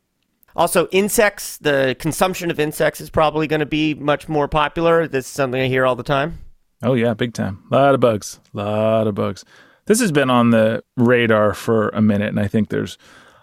also, 0.57 0.89
insects. 0.89 1.59
The 1.59 1.97
consumption 1.99 2.51
of 2.51 2.59
insects 2.59 3.01
is 3.01 3.11
probably 3.11 3.47
going 3.47 3.61
to 3.61 3.67
be 3.67 3.95
much 3.95 4.29
more 4.29 4.49
popular. 4.49 5.07
This 5.07 5.27
is 5.27 5.31
something 5.31 5.61
I 5.61 5.69
hear 5.69 5.87
all 5.87 5.97
the 5.97 6.03
time. 6.03 6.39
Oh 6.83 6.95
yeah, 6.95 7.15
big 7.15 7.35
time. 7.35 7.63
A 7.71 7.77
lot 7.77 7.95
of 7.95 8.01
bugs. 8.01 8.41
A 8.55 8.59
lot 8.59 9.07
of 9.07 9.15
bugs. 9.15 9.45
This 9.87 10.01
has 10.01 10.13
been 10.13 10.31
on 10.31 10.51
the 10.51 10.83
radar 10.97 11.53
for 11.53 11.89
a 11.91 12.01
minute, 12.01 12.29
and 12.29 12.41
I 12.41 12.47
think 12.47 12.69
there's 12.69 12.97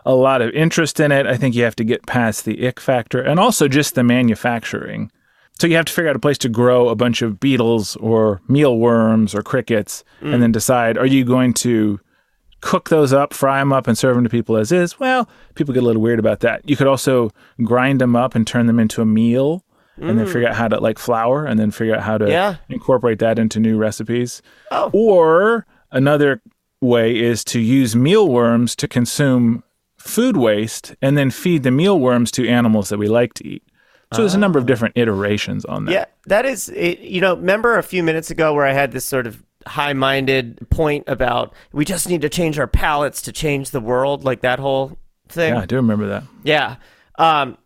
a 0.05 0.15
lot 0.15 0.41
of 0.41 0.51
interest 0.51 0.99
in 0.99 1.11
it. 1.11 1.27
I 1.27 1.35
think 1.35 1.53
you 1.55 1.63
have 1.63 1.75
to 1.75 1.83
get 1.83 2.05
past 2.07 2.45
the 2.45 2.65
ick 2.65 2.79
factor 2.79 3.21
and 3.21 3.39
also 3.39 3.67
just 3.67 3.95
the 3.95 4.03
manufacturing. 4.03 5.11
So 5.59 5.67
you 5.67 5.75
have 5.75 5.85
to 5.85 5.93
figure 5.93 6.09
out 6.09 6.15
a 6.15 6.19
place 6.19 6.37
to 6.39 6.49
grow 6.49 6.87
a 6.89 6.95
bunch 6.95 7.21
of 7.21 7.39
beetles 7.39 7.95
or 7.97 8.41
mealworms 8.47 9.35
or 9.35 9.41
crickets, 9.41 10.03
and 10.21 10.35
mm. 10.35 10.39
then 10.39 10.51
decide: 10.51 10.97
are 10.97 11.05
you 11.05 11.25
going 11.25 11.53
to 11.55 11.99
cook 12.61 12.89
those 12.89 13.13
up, 13.13 13.33
fry 13.33 13.59
them 13.59 13.71
up, 13.71 13.87
and 13.87 13.97
serve 13.97 14.15
them 14.15 14.23
to 14.23 14.29
people 14.29 14.57
as 14.57 14.71
is? 14.71 14.99
Well, 14.99 15.29
people 15.55 15.73
get 15.73 15.83
a 15.83 15.85
little 15.85 16.01
weird 16.01 16.19
about 16.19 16.41
that. 16.41 16.67
You 16.69 16.75
could 16.75 16.87
also 16.87 17.31
grind 17.63 18.01
them 18.01 18.15
up 18.15 18.35
and 18.35 18.45
turn 18.45 18.67
them 18.67 18.79
into 18.79 19.01
a 19.01 19.05
meal. 19.05 19.63
And 19.99 20.19
then 20.19 20.27
figure 20.27 20.47
out 20.47 20.53
how 20.53 20.67
to 20.67 20.79
like 20.79 20.99
flour, 20.99 21.43
and 21.43 21.59
then 21.59 21.71
figure 21.71 21.95
out 21.95 22.03
how 22.03 22.19
to 22.19 22.29
Yeah. 22.29 22.57
incorporate 22.69 23.17
that 23.17 23.39
into 23.39 23.59
new 23.59 23.77
recipes. 23.77 24.43
Oh. 24.69 24.91
Or 24.93 25.65
another 25.91 26.39
way 26.81 27.17
is 27.17 27.43
to 27.45 27.59
use 27.59 27.95
mealworms 27.95 28.75
to 28.75 28.87
consume 28.87 29.63
food 29.97 30.37
waste 30.37 30.95
and 31.01 31.17
then 31.17 31.31
feed 31.31 31.63
the 31.63 31.71
mealworms 31.71 32.29
to 32.33 32.47
animals 32.47 32.89
that 32.89 32.99
we 32.99 33.07
like 33.07 33.33
to 33.35 33.47
eat. 33.47 33.63
So 34.13 34.21
there's 34.21 34.35
a 34.35 34.37
number 34.37 34.59
of 34.59 34.65
ah. 34.65 34.67
different 34.67 34.95
iterations 34.95 35.65
on 35.65 35.85
that. 35.85 35.91
Yeah, 35.91 36.05
that 36.27 36.45
is. 36.45 36.69
It, 36.69 36.99
you 36.99 37.19
know, 37.19 37.35
remember 37.35 37.79
a 37.79 37.83
few 37.83 38.03
minutes 38.03 38.29
ago 38.29 38.53
where 38.53 38.67
I 38.67 38.73
had 38.73 38.91
this 38.91 39.03
sort 39.03 39.25
of 39.25 39.43
high-minded 39.67 40.67
point 40.69 41.03
about 41.07 41.53
we 41.71 41.85
just 41.85 42.07
need 42.09 42.21
to 42.21 42.29
change 42.29 42.57
our 42.59 42.67
palates 42.67 43.21
to 43.23 43.31
change 43.31 43.71
the 43.71 43.79
world, 43.81 44.23
like 44.23 44.41
that 44.41 44.59
whole 44.59 44.97
thing. 45.29 45.53
Yeah, 45.53 45.61
I 45.61 45.65
do 45.65 45.75
remember 45.77 46.07
that. 46.07 46.23
Yeah. 46.43 46.77
Um, 47.17 47.57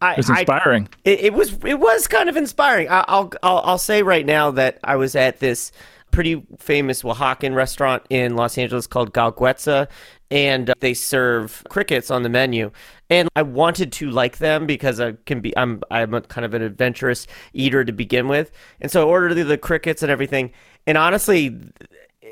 I, 0.00 0.12
It 0.12 0.16
was 0.18 0.30
I- 0.30 0.40
inspiring. 0.40 0.88
it, 1.04 1.20
it 1.20 1.32
was 1.34 1.58
it 1.64 1.78
was 1.78 2.06
kind 2.06 2.28
of 2.28 2.36
inspiring. 2.36 2.88
I, 2.88 3.04
I'll, 3.08 3.30
I'll 3.42 3.58
I'll 3.58 3.78
say 3.78 4.02
right 4.02 4.24
now 4.24 4.50
that 4.52 4.78
I 4.84 4.96
was 4.96 5.14
at 5.14 5.40
this 5.40 5.72
pretty 6.10 6.42
famous 6.58 7.02
Oaxacan 7.02 7.54
restaurant 7.54 8.02
in 8.10 8.34
Los 8.34 8.56
Angeles 8.58 8.86
called 8.86 9.12
Guelaguetza, 9.12 9.88
and 10.30 10.72
they 10.80 10.92
serve 10.94 11.62
crickets 11.68 12.10
on 12.10 12.22
the 12.22 12.28
menu. 12.28 12.70
And 13.10 13.28
I 13.36 13.42
wanted 13.42 13.92
to 13.92 14.10
like 14.10 14.38
them 14.38 14.66
because 14.66 15.00
I 15.00 15.12
can 15.26 15.40
be 15.40 15.56
I'm 15.58 15.82
I'm 15.90 16.14
a 16.14 16.20
kind 16.22 16.44
of 16.44 16.54
an 16.54 16.62
adventurous 16.62 17.26
eater 17.52 17.84
to 17.84 17.92
begin 17.92 18.26
with, 18.28 18.50
and 18.80 18.90
so 18.90 19.02
I 19.02 19.04
ordered 19.04 19.34
the 19.34 19.58
crickets 19.58 20.02
and 20.02 20.10
everything. 20.10 20.52
And 20.86 20.98
honestly, 20.98 21.58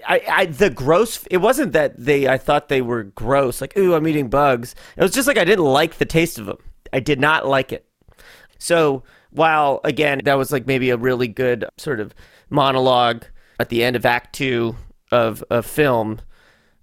I, 0.07 0.23
I 0.28 0.47
the 0.47 0.71
gross 0.71 1.26
it 1.31 1.38
wasn't 1.38 1.73
that 1.73 1.95
they 1.99 2.28
I 2.28 2.38
thought 2.38 2.69
they 2.69 2.83
were 2.83 3.05
gross 3.05 3.61
like 3.61 3.76
ooh 3.76 3.95
I'm 3.95 4.07
eating 4.07 4.28
bugs 4.28 4.75
it 4.97 5.02
was 5.02 5.11
just 5.11 5.26
like 5.26 5.38
I 5.38 5.45
didn't 5.45 5.64
like 5.64 5.99
the 5.99 6.05
taste 6.05 6.38
of 6.38 6.47
them 6.47 6.59
I 6.93 7.00
did 7.00 7.19
not 7.19 7.49
like 7.49 7.73
it 7.73 7.85
So 8.59 9.02
while 9.31 9.81
again 9.83 10.21
that 10.25 10.35
was 10.35 10.52
like 10.52 10.67
maybe 10.67 10.90
a 10.90 10.97
really 10.97 11.26
good 11.26 11.64
sort 11.78 11.99
of 11.99 12.14
monologue 12.49 13.25
at 13.59 13.71
the 13.71 13.83
end 13.83 13.97
of 13.97 14.07
Act 14.07 14.35
Two 14.35 14.76
of 15.11 15.43
a 15.50 15.62
film 15.62 16.21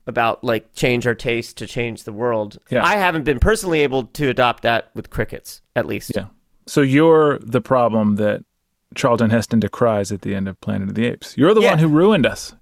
about 0.07 0.43
like 0.43 0.73
change 0.73 1.07
our 1.07 1.15
taste 1.15 1.57
to 1.57 1.67
change 1.67 2.03
the 2.03 2.13
world. 2.13 2.57
Yeah. 2.69 2.85
I 2.85 2.95
haven't 2.95 3.23
been 3.23 3.39
personally 3.39 3.81
able 3.81 4.03
to 4.03 4.29
adopt 4.29 4.63
that 4.63 4.91
with 4.93 5.09
crickets, 5.09 5.61
at 5.75 5.85
least. 5.85 6.11
Yeah. 6.15 6.27
So 6.67 6.81
you're 6.81 7.39
the 7.39 7.61
problem 7.61 8.15
that 8.17 8.43
Charlton 8.93 9.29
Heston 9.29 9.59
decries 9.59 10.11
at 10.11 10.21
the 10.21 10.35
end 10.35 10.47
of 10.47 10.59
Planet 10.61 10.89
of 10.89 10.95
the 10.95 11.05
Apes. 11.05 11.37
You're 11.37 11.53
the 11.53 11.61
Yeah. 11.61 11.71
one 11.71 11.79
who 11.79 11.87
ruined 11.87 12.25
us. 12.25 12.55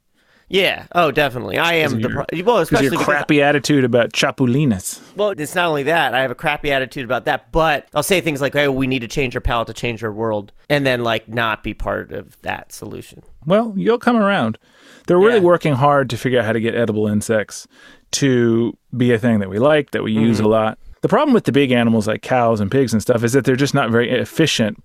Yeah. 0.49 0.85
Oh, 0.93 1.09
definitely. 1.09 1.57
I 1.57 1.73
am 1.75 1.93
the 1.93 2.09
your- 2.09 2.25
pro- 2.25 2.43
well, 2.43 2.57
especially 2.59 2.85
your 2.85 2.91
because 2.91 3.05
crappy 3.05 3.41
attitude 3.41 3.83
about 3.83 4.11
chapulines. 4.13 4.99
Well, 5.15 5.29
it's 5.31 5.55
not 5.55 5.67
only 5.67 5.83
that. 5.83 6.13
I 6.13 6.21
have 6.21 6.29
a 6.31 6.35
crappy 6.35 6.71
attitude 6.71 7.05
about 7.05 7.25
that, 7.25 7.51
but 7.51 7.87
I'll 7.95 8.03
say 8.03 8.21
things 8.21 8.39
like, 8.41 8.55
"Oh, 8.55 8.71
we 8.71 8.85
need 8.85 8.99
to 8.99 9.07
change 9.07 9.35
our 9.35 9.41
palate 9.41 9.67
to 9.67 9.73
change 9.73 10.03
our 10.03 10.11
world," 10.11 10.51
and 10.69 10.85
then 10.85 11.03
like 11.03 11.27
not 11.27 11.63
be 11.63 11.73
part 11.73 12.11
of 12.11 12.39
that 12.43 12.71
solution. 12.71 13.23
Well, 13.45 13.73
you'll 13.75 13.97
come 13.97 14.15
around. 14.17 14.59
They're 15.07 15.17
really 15.17 15.35
Yeah. 15.35 15.41
working 15.41 15.73
hard 15.73 16.09
to 16.11 16.17
figure 16.17 16.39
out 16.39 16.45
how 16.45 16.53
to 16.53 16.59
get 16.59 16.75
edible 16.75 17.07
insects 17.07 17.67
to 18.11 18.77
be 18.95 19.11
a 19.11 19.17
thing 19.17 19.39
that 19.39 19.49
we 19.49 19.57
like, 19.59 19.91
that 19.91 20.03
we 20.03 20.11
use 20.11 20.37
Mm-hmm. 20.37 20.45
a 20.45 20.49
lot. 20.49 20.77
The 21.01 21.09
problem 21.09 21.33
with 21.33 21.45
the 21.45 21.51
big 21.51 21.71
animals 21.71 22.07
like 22.07 22.21
cows 22.21 22.59
and 22.59 22.69
pigs 22.69 22.93
and 22.93 23.01
stuff 23.01 23.23
is 23.23 23.33
that 23.33 23.43
they're 23.43 23.55
just 23.55 23.73
not 23.73 23.89
very 23.89 24.11
efficient 24.11 24.81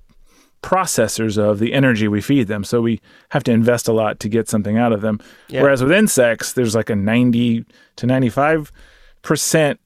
processors 0.63 1.39
of 1.39 1.59
the 1.59 1.73
energy 1.73 2.09
we 2.09 2.21
feed 2.21 2.49
them. 2.49 2.65
So 2.65 2.81
we 2.81 3.01
have 3.31 3.45
to 3.45 3.53
invest 3.53 3.89
a 3.89 3.93
lot 3.93 4.21
to 4.21 4.29
get 4.29 4.49
something 4.49 4.77
out 4.77 4.93
of 4.93 5.01
them. 5.01 5.21
Yeah. 5.49 5.63
Whereas 5.63 5.83
with 5.83 5.93
insects, 5.93 6.53
there's 6.53 6.75
like 6.75 6.91
a 6.91 6.97
90 6.97 7.65
to 7.97 8.07
95% 8.07 9.79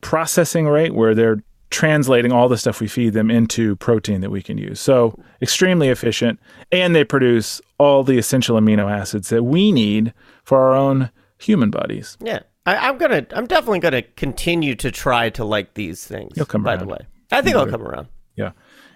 processing 0.00 0.66
rate 0.66 0.94
where 0.94 1.14
they're 1.14 1.42
translating 1.70 2.32
all 2.32 2.48
the 2.48 2.56
stuff 2.56 2.80
we 2.80 2.88
feed 2.88 3.12
them 3.12 3.30
into 3.30 3.76
protein 3.76 4.20
that 4.22 4.30
we 4.30 4.42
can 4.42 4.56
use. 4.58 4.80
So 4.80 5.18
extremely 5.42 5.88
efficient 5.88 6.40
and 6.72 6.94
they 6.94 7.04
produce 7.04 7.60
all 7.78 8.02
the 8.04 8.18
essential 8.18 8.58
amino 8.58 8.90
acids 8.90 9.28
that 9.28 9.42
we 9.42 9.70
need 9.70 10.14
for 10.44 10.58
our 10.58 10.74
own 10.74 11.10
human 11.38 11.70
bodies. 11.70 12.16
Yeah, 12.22 12.40
I, 12.64 12.88
I'm 12.88 12.96
gonna. 12.98 13.26
I'm 13.32 13.46
definitely 13.46 13.80
gonna 13.80 14.02
continue 14.02 14.74
to 14.76 14.90
try 14.90 15.30
to 15.30 15.44
like 15.44 15.74
these 15.74 16.04
things. 16.06 16.32
You'll 16.36 16.46
come 16.46 16.62
By 16.62 16.72
around. 16.74 16.86
the 16.86 16.92
way, 16.92 16.98
I 17.30 17.42
think 17.42 17.54
I'll 17.54 17.66
come 17.66 17.82
around. 17.82 18.08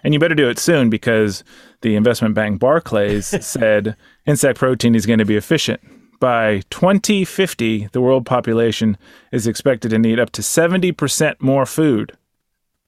Yeah. 0.03 0.07
And 0.07 0.13
you 0.13 0.19
better 0.19 0.35
do 0.35 0.49
it 0.49 0.59
soon 0.59 0.89
because 0.89 1.43
the 1.81 1.95
investment 1.95 2.35
bank 2.35 2.59
Barclays 2.59 3.27
said 3.45 3.95
insect 4.25 4.59
protein 4.59 4.95
is 4.95 5.05
going 5.05 5.19
to 5.19 5.25
be 5.25 5.37
efficient. 5.37 5.81
By 6.19 6.61
2050, 6.69 7.89
the 7.91 8.01
world 8.01 8.25
population 8.25 8.97
is 9.31 9.47
expected 9.47 9.89
to 9.89 9.99
need 9.99 10.19
up 10.19 10.31
to 10.31 10.41
70% 10.41 11.41
more 11.41 11.65
food. 11.65 12.13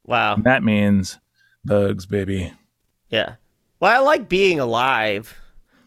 Wow. 0.05 0.35
That 0.35 0.63
means 0.63 1.19
bugs, 1.65 2.05
baby. 2.05 2.53
Yeah. 3.09 3.35
Well, 3.79 3.93
I 3.93 4.03
like 4.03 4.29
being 4.29 4.59
alive 4.59 5.37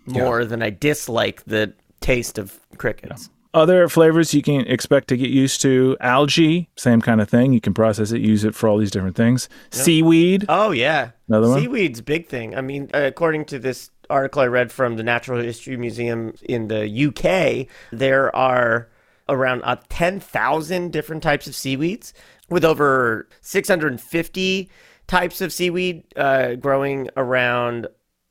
more 0.07 0.45
than 0.45 0.63
I 0.63 0.71
dislike 0.71 1.45
the 1.45 1.73
taste 2.01 2.39
of 2.39 2.59
crickets. 2.77 3.31
Other 3.55 3.89
flavors 3.89 4.35
you 4.35 4.43
can 4.43 4.61
expect 4.67 5.09
to 5.09 5.17
get 5.17 5.31
used 5.31 5.63
to 5.63 5.97
algae, 6.01 6.69
same 6.77 7.01
kind 7.01 7.21
of 7.21 7.29
thing. 7.29 7.53
You 7.53 7.61
can 7.61 7.73
process 7.75 8.13
it, 8.13 8.21
use 8.21 8.45
it 8.45 8.55
for 8.55 8.69
all 8.69 8.77
these 8.79 8.91
different 8.91 9.17
things. 9.17 9.49
Seaweed, 9.71 10.45
Oh 10.49 10.71
yeah, 10.71 11.11
Another 11.29 11.49
one? 11.49 11.61
Seaweed's 11.61 12.01
big 12.01 12.27
thing. 12.27 12.55
I 12.57 12.61
mean, 12.61 12.91
uh, 12.95 13.03
according 13.07 13.47
to 13.47 13.59
this 13.59 13.91
article 14.11 14.43
I 14.43 14.47
read 14.47 14.71
from 14.71 14.97
the 14.97 15.03
Natural 15.03 15.43
History 15.43 15.77
Museum 15.77 16.35
in 16.43 16.69
the 16.69 16.87
UK, 17.07 17.67
there 17.91 18.35
are 18.35 18.89
around 19.29 19.63
uh, 19.63 19.77
ten 19.89 20.21
thousand 20.21 20.93
different 20.93 21.23
types 21.23 21.47
of 21.47 21.55
seaweeds, 21.55 22.13
with 22.49 22.65
over 22.65 23.29
six 23.41 23.69
hundred 23.69 23.93
and 23.93 24.01
fifty 24.01 24.71
types 25.07 25.41
of 25.41 25.53
seaweed 25.53 26.05
uh, 26.17 26.55
growing 26.55 27.09
around 27.17 27.87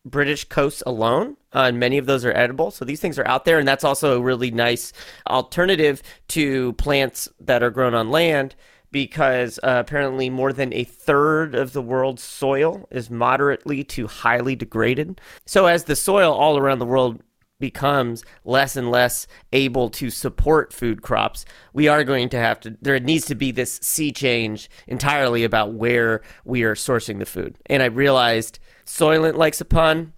British 0.10 0.46
coasts 0.46 0.84
alone, 0.86 1.38
uh, 1.54 1.64
and 1.68 1.80
many 1.80 1.98
of 1.98 2.06
those 2.06 2.26
are 2.26 2.36
edible. 2.36 2.72
So 2.72 2.86
these 2.86 3.00
things 3.00 3.20
are 3.20 3.28
out 3.28 3.46
there, 3.46 3.60
and 3.60 3.68
that's 3.68 3.84
also 3.84 4.18
a 4.18 4.22
really 4.22 4.52
nice 4.52 4.94
alternative 5.28 6.02
to 6.30 6.74
plants 6.74 7.30
that 7.40 7.64
are 7.64 7.72
grown 7.72 7.94
on 7.94 8.10
land 8.10 8.56
because 8.92 9.60
uh, 9.64 9.84
apparently 9.86 10.30
more 10.30 10.54
than 10.54 10.74
a 10.74 10.84
third 10.84 11.56
of 11.56 11.74
the 11.74 11.82
world's 11.82 12.24
soil 12.24 12.88
is 12.90 13.10
moderately 13.10 13.84
to 13.84 14.08
highly 14.08 14.56
degraded. 14.56 15.20
So 15.46 15.66
as 15.66 15.84
the 15.84 15.96
soil 15.96 16.34
all 16.34 16.58
around 16.58 16.80
the 16.80 16.86
world 16.86 17.22
becomes 17.60 18.24
less 18.46 18.76
and 18.76 18.92
less 18.92 19.28
able 19.52 19.90
to 19.90 20.10
support 20.10 20.72
food 20.72 21.02
crops, 21.02 21.46
we 21.74 21.88
are 21.88 22.04
going 22.04 22.30
to 22.30 22.38
have 22.38 22.60
to, 22.62 22.78
there 22.82 23.00
needs 23.00 23.26
to 23.26 23.36
be 23.36 23.52
this 23.52 23.80
sea 23.82 24.12
change 24.12 24.70
entirely 24.86 25.44
about 25.44 25.74
where 25.74 26.22
we 26.46 26.64
are 26.64 26.76
sourcing 26.76 27.20
the 27.20 27.26
food. 27.26 27.58
And 27.66 27.82
I 27.82 27.88
realized 27.88 28.60
Soylent 28.88 29.36
likes 29.36 29.62
a 29.62 29.66
pun. 29.66 30.14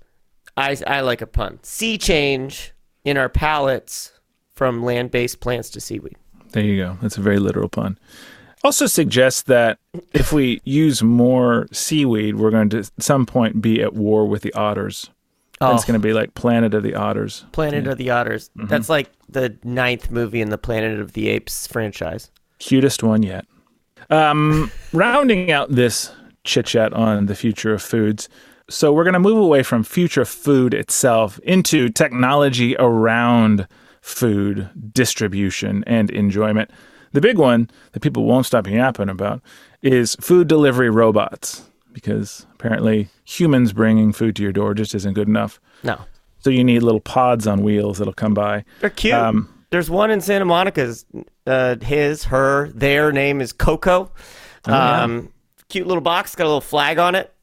I, 0.56 0.78
I 0.88 1.02
like 1.02 1.22
a 1.22 1.28
pun. 1.28 1.60
Sea 1.64 1.98
change 1.98 2.72
in 3.04 3.18
our 3.18 3.30
palates 3.30 4.12
from 4.56 4.84
land 4.84 5.12
based 5.12 5.40
plants 5.40 5.70
to 5.72 5.82
seaweed. 5.82 6.16
There 6.52 6.64
you 6.64 6.78
go. 6.78 6.98
That's 7.02 7.18
a 7.18 7.22
very 7.22 7.40
literal 7.40 7.70
pun. 7.70 7.98
Also 8.64 8.88
suggests 8.88 9.44
that 9.44 9.80
if 10.14 10.34
we 10.34 10.62
use 10.66 11.02
more 11.02 11.68
seaweed, 11.72 12.36
we're 12.36 12.52
going 12.52 12.70
to 12.70 12.80
at 12.80 12.92
some 13.00 13.26
point 13.26 13.62
be 13.62 13.82
at 13.82 13.94
war 13.94 14.26
with 14.26 14.42
the 14.42 14.54
otters. 14.54 15.10
And 15.62 15.74
It's 15.76 15.84
Oh. 15.84 15.88
going 15.88 16.00
to 16.02 16.06
be 16.08 16.14
like 16.14 16.34
Planet 16.36 16.74
of 16.74 16.84
the 16.84 16.96
Otters. 16.96 17.46
Planet 17.52 17.86
of 17.88 17.98
the 17.98 18.10
Otters. 18.12 18.50
That's 18.56 18.88
like 18.90 19.10
the 19.30 19.58
ninth 19.64 20.10
movie 20.10 20.40
in 20.42 20.50
the 20.52 20.58
Planet 20.58 21.00
of 21.00 21.14
the 21.14 21.28
Apes 21.30 21.68
franchise. 21.68 22.32
Cutest 22.60 23.04
one 23.04 23.24
yet. 23.24 23.46
Um, 24.10 24.72
rounding 24.94 25.52
out 25.52 25.70
this 25.70 26.12
chit 26.46 26.66
chat 26.68 26.94
on 26.94 27.26
the 27.28 27.36
future 27.36 27.74
of 27.74 27.82
foods. 27.82 28.30
So 28.70 28.94
we're 28.94 29.04
going 29.04 29.14
to 29.14 29.20
move 29.20 29.38
away 29.38 29.64
from 29.64 29.84
future 29.84 30.26
food 30.26 30.74
itself 30.74 31.40
into 31.40 31.90
technology 31.90 32.76
around 32.78 33.68
food 34.02 34.70
distribution 34.94 35.84
and 35.88 36.10
enjoyment. 36.12 36.70
The 37.12 37.22
big 37.22 37.38
one 37.38 37.70
that 37.94 38.02
people 38.02 38.26
won't 38.26 38.46
stop 38.46 38.68
yapping 38.68 39.10
about 39.10 39.42
is 39.82 40.16
food 40.22 40.48
delivery 40.48 40.90
robots, 40.90 41.68
because 41.92 42.46
apparently 42.54 43.08
humans 43.26 43.74
bringing 43.74 44.14
food 44.14 44.36
to 44.36 44.44
your 44.44 44.52
door 44.52 44.76
just 44.76 44.94
isn't 44.94 45.14
good 45.14 45.28
enough. 45.28 45.60
No. 45.82 46.00
So 46.40 46.50
you 46.52 46.64
need 46.64 46.84
little 46.84 47.02
pods 47.02 47.48
on 47.48 47.64
wheels 47.64 47.98
that'll 47.98 48.14
come 48.14 48.36
by. 48.36 48.64
They're 48.80 48.92
cute. 48.92 49.16
Um, 49.16 49.54
There's 49.72 49.90
one 49.90 50.12
in 50.12 50.22
Santa 50.22 50.46
Monica's. 50.46 51.06
Uh, 51.48 51.76
his, 51.82 52.26
her, 52.26 52.70
their 52.70 53.12
name 53.12 53.42
is 53.42 53.52
Coco. 53.52 54.12
Oh, 54.66 54.72
yeah. 54.72 55.04
um, 55.04 55.34
Cute 55.70 55.88
little 55.88 56.02
box, 56.02 56.36
got 56.36 56.46
a 56.46 56.48
little 56.48 56.62
flag 56.62 56.98
on 57.00 57.16
it. 57.16 57.34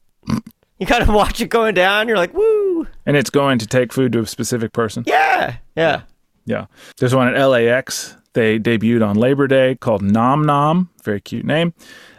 You 0.79 0.85
kind 0.85 1.01
of 1.01 1.09
watch 1.13 1.41
it 1.41 1.47
going 1.47 1.73
down. 1.73 2.07
You're 2.07 2.17
like, 2.17 2.33
woo. 2.33 2.87
And 3.05 3.17
it's 3.17 3.29
going 3.29 3.59
to 3.59 3.67
take 3.67 3.93
food 3.93 4.11
to 4.13 4.19
a 4.19 4.25
specific 4.25 4.73
person. 4.73 5.03
Yeah. 5.07 5.57
Yeah. 5.75 6.01
Yeah. 6.45 6.65
There's 6.97 7.13
one 7.15 7.33
at 7.33 7.45
LAX. 7.45 8.15
They 8.33 8.59
debuted 8.59 9.05
on 9.07 9.15
Labor 9.15 9.47
Day 9.47 9.75
called 9.75 10.01
Nom 10.01 10.45
Nom. 10.45 10.89
Very 11.03 11.19
cute 11.19 11.45
name. 11.45 11.73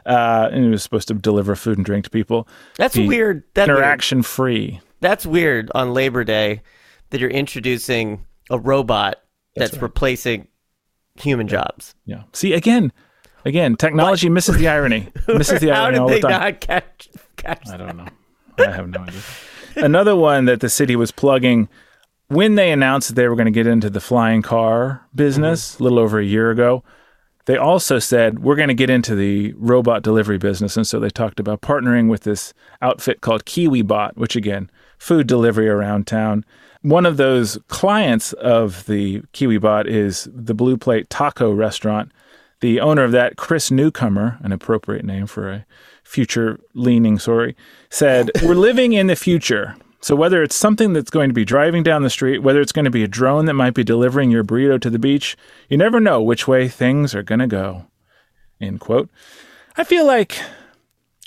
Uh, 0.04 0.48
and 0.50 0.64
it 0.64 0.70
was 0.70 0.82
supposed 0.82 1.08
to 1.08 1.14
deliver 1.14 1.54
food 1.54 1.76
and 1.76 1.84
drink 1.84 2.04
to 2.04 2.10
people. 2.10 2.48
That's 2.76 2.96
Be 2.96 3.06
weird. 3.06 3.44
That 3.54 3.68
weird. 3.68 3.78
Interaction 3.78 4.22
free. 4.22 4.80
That's 5.00 5.24
weird 5.24 5.70
on 5.74 5.94
Labor 5.94 6.24
Day 6.24 6.62
that 7.10 7.20
you're 7.20 7.30
introducing 7.30 8.24
a 8.50 8.58
robot 8.58 9.22
that's, 9.54 9.76
replacing 9.76 10.48
human 11.14 11.46
jobs. 11.48 11.94
Yeah. 12.04 12.22
See, 12.32 12.52
again, 12.52 12.92
again, 13.44 13.76
technology 13.76 14.28
misses 14.28 14.56
the 14.56 14.68
irony. 14.68 15.08
misses 15.28 15.60
the 15.60 15.68
How 15.68 15.84
irony 15.84 15.94
did 15.94 16.00
all 16.00 16.08
they 16.08 16.20
the 16.20 16.28
time. 16.28 16.40
not 16.40 16.60
catch, 16.60 17.08
catch 17.36 17.68
I 17.68 17.76
don't 17.76 17.96
know. 17.96 18.08
I 18.58 18.72
have 18.72 18.88
no 18.88 19.00
idea. 19.00 19.20
Another 19.76 20.16
one 20.16 20.46
that 20.46 20.60
the 20.60 20.68
city 20.68 20.96
was 20.96 21.12
plugging 21.12 21.68
when 22.28 22.56
they 22.56 22.70
announced 22.70 23.08
that 23.08 23.14
they 23.14 23.28
were 23.28 23.36
going 23.36 23.46
to 23.46 23.50
get 23.50 23.66
into 23.66 23.90
the 23.90 24.00
flying 24.00 24.42
car 24.42 25.06
business 25.14 25.78
a 25.78 25.82
little 25.82 25.98
over 25.98 26.18
a 26.18 26.24
year 26.24 26.50
ago. 26.50 26.82
They 27.46 27.56
also 27.56 27.98
said 27.98 28.40
we're 28.40 28.56
going 28.56 28.68
to 28.68 28.74
get 28.74 28.90
into 28.90 29.14
the 29.14 29.54
robot 29.54 30.02
delivery 30.02 30.36
business, 30.36 30.76
and 30.76 30.86
so 30.86 31.00
they 31.00 31.08
talked 31.08 31.40
about 31.40 31.62
partnering 31.62 32.10
with 32.10 32.24
this 32.24 32.52
outfit 32.82 33.22
called 33.22 33.46
KiwiBot, 33.46 34.16
which 34.16 34.36
again, 34.36 34.70
food 34.98 35.26
delivery 35.26 35.68
around 35.68 36.06
town. 36.06 36.44
One 36.82 37.06
of 37.06 37.16
those 37.16 37.56
clients 37.68 38.34
of 38.34 38.84
the 38.84 39.22
KiwiBot 39.32 39.86
is 39.86 40.28
the 40.30 40.54
Blue 40.54 40.76
Plate 40.76 41.08
Taco 41.08 41.50
Restaurant. 41.52 42.12
The 42.60 42.80
owner 42.80 43.02
of 43.02 43.12
that, 43.12 43.36
Chris 43.36 43.70
Newcomer, 43.70 44.38
an 44.42 44.52
appropriate 44.52 45.04
name 45.04 45.26
for 45.26 45.50
a 45.50 45.66
future 46.08 46.58
leaning 46.74 47.18
sorry, 47.18 47.54
said, 47.90 48.30
We're 48.42 48.54
living 48.54 48.92
in 48.94 49.06
the 49.06 49.16
future. 49.16 49.76
So 50.00 50.14
whether 50.14 50.42
it's 50.42 50.54
something 50.56 50.92
that's 50.92 51.10
going 51.10 51.28
to 51.28 51.34
be 51.34 51.44
driving 51.44 51.82
down 51.82 52.02
the 52.02 52.10
street, 52.10 52.38
whether 52.38 52.60
it's 52.60 52.72
going 52.72 52.84
to 52.84 52.90
be 52.90 53.02
a 53.02 53.08
drone 53.08 53.46
that 53.46 53.54
might 53.54 53.74
be 53.74 53.82
delivering 53.84 54.30
your 54.30 54.44
burrito 54.44 54.80
to 54.80 54.90
the 54.90 54.98
beach, 54.98 55.36
you 55.68 55.76
never 55.76 55.98
know 56.00 56.22
which 56.22 56.46
way 56.46 56.68
things 56.68 57.14
are 57.14 57.22
going 57.24 57.40
to 57.40 57.46
go. 57.48 57.84
End 58.60 58.80
quote. 58.80 59.10
I 59.76 59.84
feel 59.84 60.06
like 60.06 60.38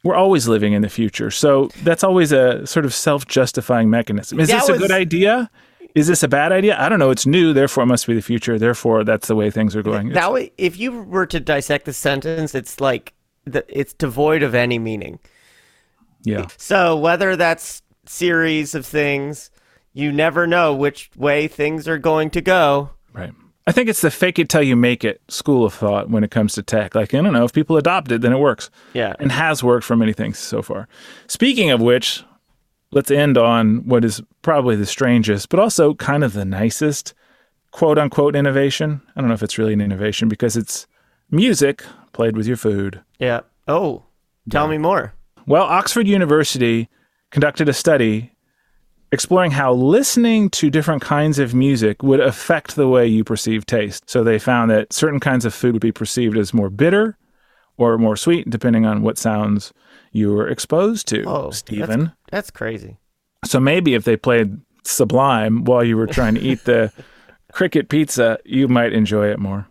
we're 0.03 0.15
always 0.15 0.47
living 0.47 0.73
in 0.73 0.81
the 0.81 0.89
future. 0.89 1.29
So 1.31 1.69
that's 1.83 2.03
always 2.03 2.31
a 2.31 2.65
sort 2.65 2.85
of 2.85 2.93
self 2.93 3.27
justifying 3.27 3.89
mechanism. 3.89 4.39
Is 4.39 4.47
That 4.47 4.61
this 4.61 4.69
a 4.69 4.71
was- 4.73 4.81
good 4.81 4.91
idea? 4.91 5.49
Is 5.93 6.07
this 6.07 6.23
a 6.23 6.27
bad 6.29 6.53
idea? 6.53 6.79
I 6.79 6.87
don't 6.87 6.99
know. 6.99 7.11
It's 7.11 7.25
new, 7.25 7.51
therefore 7.51 7.83
it 7.83 7.87
must 7.87 8.07
be 8.07 8.13
the 8.13 8.21
future. 8.21 8.57
Therefore, 8.57 9.03
that's 9.03 9.27
the 9.27 9.35
way 9.35 9.51
things 9.51 9.75
are 9.75 9.83
going. 9.83 10.09
That 10.13 10.31
way, 10.31 10.53
if 10.57 10.79
you 10.79 11.03
were 11.03 11.25
to 11.25 11.39
dissect 11.41 11.83
the 11.83 11.91
sentence, 11.91 12.55
it's 12.55 12.79
like 12.79 13.13
the, 13.45 13.65
it's 13.67 13.93
devoid 13.93 14.43
of 14.43 14.55
any 14.55 14.79
meaning. 14.79 15.19
Yeah. 16.23 16.47
So 16.57 16.97
whether 16.97 17.35
that's 17.35 17.81
series 18.05 18.75
of 18.75 18.85
things, 18.85 19.49
you 19.93 20.11
never 20.11 20.47
know 20.47 20.73
which 20.73 21.09
way 21.15 21.47
things 21.47 21.87
are 21.87 21.97
going 21.97 22.29
to 22.31 22.41
go. 22.41 22.91
Right. 23.13 23.33
I 23.67 23.71
think 23.71 23.89
it's 23.89 24.01
the 24.01 24.11
fake 24.11 24.39
it 24.39 24.49
till 24.49 24.63
you 24.63 24.75
make 24.75 25.03
it 25.03 25.21
school 25.27 25.65
of 25.65 25.73
thought 25.73 26.09
when 26.09 26.23
it 26.23 26.31
comes 26.31 26.53
to 26.53 26.63
tech. 26.63 26.95
Like, 26.95 27.13
I 27.13 27.21
don't 27.21 27.33
know, 27.33 27.43
if 27.43 27.53
people 27.53 27.77
adopt 27.77 28.11
it, 28.11 28.21
then 28.21 28.33
it 28.33 28.39
works. 28.39 28.69
Yeah. 28.93 29.13
And 29.19 29.31
has 29.31 29.63
worked 29.63 29.85
for 29.85 29.95
many 29.95 30.13
things 30.13 30.39
so 30.39 30.61
far. 30.61 30.87
Speaking 31.27 31.69
of 31.69 31.79
which, 31.81 32.23
let's 32.91 33.11
end 33.11 33.37
on 33.37 33.87
what 33.87 34.03
is 34.03 34.21
probably 34.41 34.75
the 34.75 34.85
strangest, 34.85 35.49
but 35.49 35.59
also 35.59 35.93
kind 35.93 36.23
of 36.23 36.33
the 36.33 36.45
nicest 36.45 37.13
quote 37.71 37.97
unquote 37.97 38.35
innovation. 38.35 39.01
I 39.15 39.21
don't 39.21 39.27
know 39.27 39.35
if 39.35 39.43
it's 39.43 39.57
really 39.57 39.73
an 39.73 39.81
innovation 39.81 40.27
because 40.27 40.57
it's 40.57 40.87
music 41.31 41.83
played 42.13 42.35
with 42.35 42.45
your 42.47 42.57
food. 42.57 43.01
Yeah. 43.19 43.41
Oh, 43.67 44.03
tell 44.49 44.67
me 44.67 44.77
more. 44.77 45.13
Well, 45.47 45.63
Oxford 45.63 46.07
University 46.07 46.89
conducted 47.31 47.69
a 47.69 47.73
study 47.73 48.31
exploring 49.13 49.51
how 49.51 49.73
listening 49.73 50.49
to 50.49 50.69
different 50.69 51.01
kinds 51.01 51.37
of 51.39 51.53
music 51.53 52.01
would 52.01 52.19
affect 52.21 52.75
the 52.75 52.87
way 52.87 53.05
you 53.05 53.23
perceive 53.23 53.65
taste. 53.65 54.09
So 54.09 54.23
they 54.23 54.39
found 54.39 54.71
that 54.71 54.93
certain 54.93 55.19
kinds 55.19 55.43
of 55.43 55.53
food 55.53 55.73
would 55.73 55.81
be 55.81 55.91
perceived 55.91 56.37
as 56.37 56.53
more 56.53 56.69
bitter 56.69 57.17
or 57.77 57.97
more 57.97 58.15
sweet, 58.15 58.49
depending 58.49 58.85
on 58.85 59.01
what 59.01 59.17
sounds 59.17 59.73
you 60.13 60.33
were 60.33 60.47
exposed 60.47 61.07
to, 61.09 61.23
Oh, 61.25 61.51
Stephen. 61.51 61.99
That's, 62.03 62.15
that's 62.31 62.51
crazy. 62.51 62.97
So 63.45 63.59
maybe 63.59 63.95
if 63.95 64.03
they 64.03 64.15
played 64.15 64.59
Sublime 64.83 65.63
while 65.65 65.83
you 65.83 65.97
were 65.97 66.07
trying 66.07 66.35
to 66.35 66.41
eat 66.41 66.63
the 66.63 66.91
cricket 67.51 67.89
pizza, 67.89 68.39
you 68.45 68.67
might 68.67 68.93
enjoy 68.93 69.27
it 69.27 69.39
more. 69.39 69.67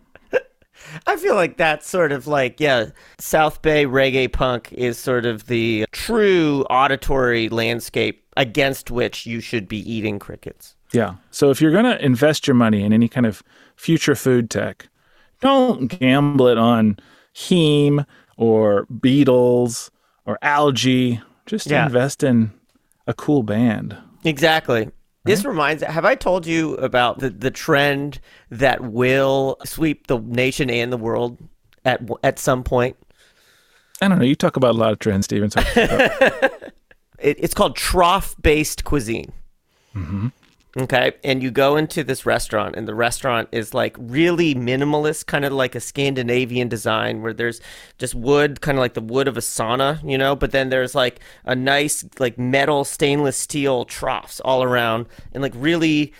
I 1.07 1.15
feel 1.17 1.35
like 1.35 1.57
that's 1.57 1.87
sort 1.89 2.11
of 2.11 2.27
like, 2.27 2.59
yeah, 2.59 2.87
South 3.19 3.61
Bay 3.61 3.85
reggae 3.85 4.31
punk 4.31 4.71
is 4.73 4.97
sort 4.97 5.25
of 5.25 5.47
the 5.47 5.85
true 5.91 6.65
auditory 6.69 7.49
landscape 7.49 8.23
against 8.37 8.91
which 8.91 9.25
you 9.25 9.39
should 9.39 9.67
be 9.67 9.79
eating 9.91 10.19
crickets. 10.19 10.75
Yeah. 10.93 11.15
So 11.31 11.49
if 11.51 11.61
you're 11.61 11.71
going 11.71 11.85
to 11.85 12.03
invest 12.03 12.47
your 12.47 12.55
money 12.55 12.83
in 12.83 12.91
any 12.93 13.07
kind 13.07 13.25
of 13.25 13.43
future 13.75 14.15
food 14.15 14.49
tech, 14.49 14.87
don't 15.39 15.87
gamble 15.87 16.47
it 16.47 16.57
on 16.57 16.97
heme 17.35 18.05
or 18.37 18.85
beetles 18.85 19.91
or 20.25 20.37
algae. 20.41 21.21
Just 21.45 21.67
Yeah. 21.67 21.85
invest 21.85 22.23
in 22.23 22.51
a 23.07 23.13
cool 23.13 23.43
band. 23.43 23.97
Exactly. 24.23 24.89
This 25.23 25.45
reminds 25.45 25.83
have 25.83 26.05
I 26.05 26.15
told 26.15 26.47
you 26.47 26.73
about 26.75 27.19
the, 27.19 27.29
the 27.29 27.51
trend 27.51 28.19
that 28.49 28.81
will 28.81 29.57
sweep 29.65 30.07
the 30.07 30.19
nation 30.19 30.69
and 30.69 30.91
the 30.91 30.97
world 30.97 31.37
at 31.85 32.01
at 32.23 32.39
some 32.39 32.63
point? 32.63 32.97
I 34.01 34.07
don't 34.07 34.17
know. 34.17 34.25
You 34.25 34.35
talk 34.35 34.55
about 34.55 34.73
a 34.75 34.77
lot 34.77 34.91
of 34.93 34.99
trends, 34.99 35.25
Steven. 35.25 35.51
So 35.51 35.61
It, 37.21 37.37
it's 37.39 37.53
called 37.53 37.75
trough 37.75 38.35
based 38.41 38.83
cuisine. 38.83 39.31
Mm-hmm. 39.95 40.27
Okay. 40.77 41.13
And 41.23 41.43
you 41.43 41.51
go 41.51 41.75
into 41.75 42.03
this 42.03 42.25
restaurant, 42.25 42.75
and 42.75 42.87
the 42.87 42.95
restaurant 42.95 43.49
is 43.51 43.73
like 43.73 43.95
really 43.99 44.55
minimalist, 44.55 45.25
kind 45.25 45.43
of 45.43 45.51
like 45.51 45.75
a 45.75 45.81
Scandinavian 45.81 46.69
design 46.69 47.21
where 47.21 47.33
there's 47.33 47.59
just 47.97 48.15
wood, 48.15 48.61
kind 48.61 48.77
of 48.77 48.81
like 48.81 48.93
the 48.93 49.01
wood 49.01 49.27
of 49.27 49.35
a 49.37 49.41
sauna, 49.41 50.01
you 50.09 50.17
know, 50.17 50.35
but 50.35 50.51
then 50.51 50.69
there's 50.69 50.95
like 50.95 51.19
a 51.43 51.55
nice, 51.55 52.05
like 52.19 52.37
metal 52.37 52.85
stainless 52.85 53.35
steel 53.35 53.83
troughs 53.83 54.39
all 54.41 54.63
around 54.63 55.07
and 55.33 55.41
like 55.41 55.53
really 55.55 56.13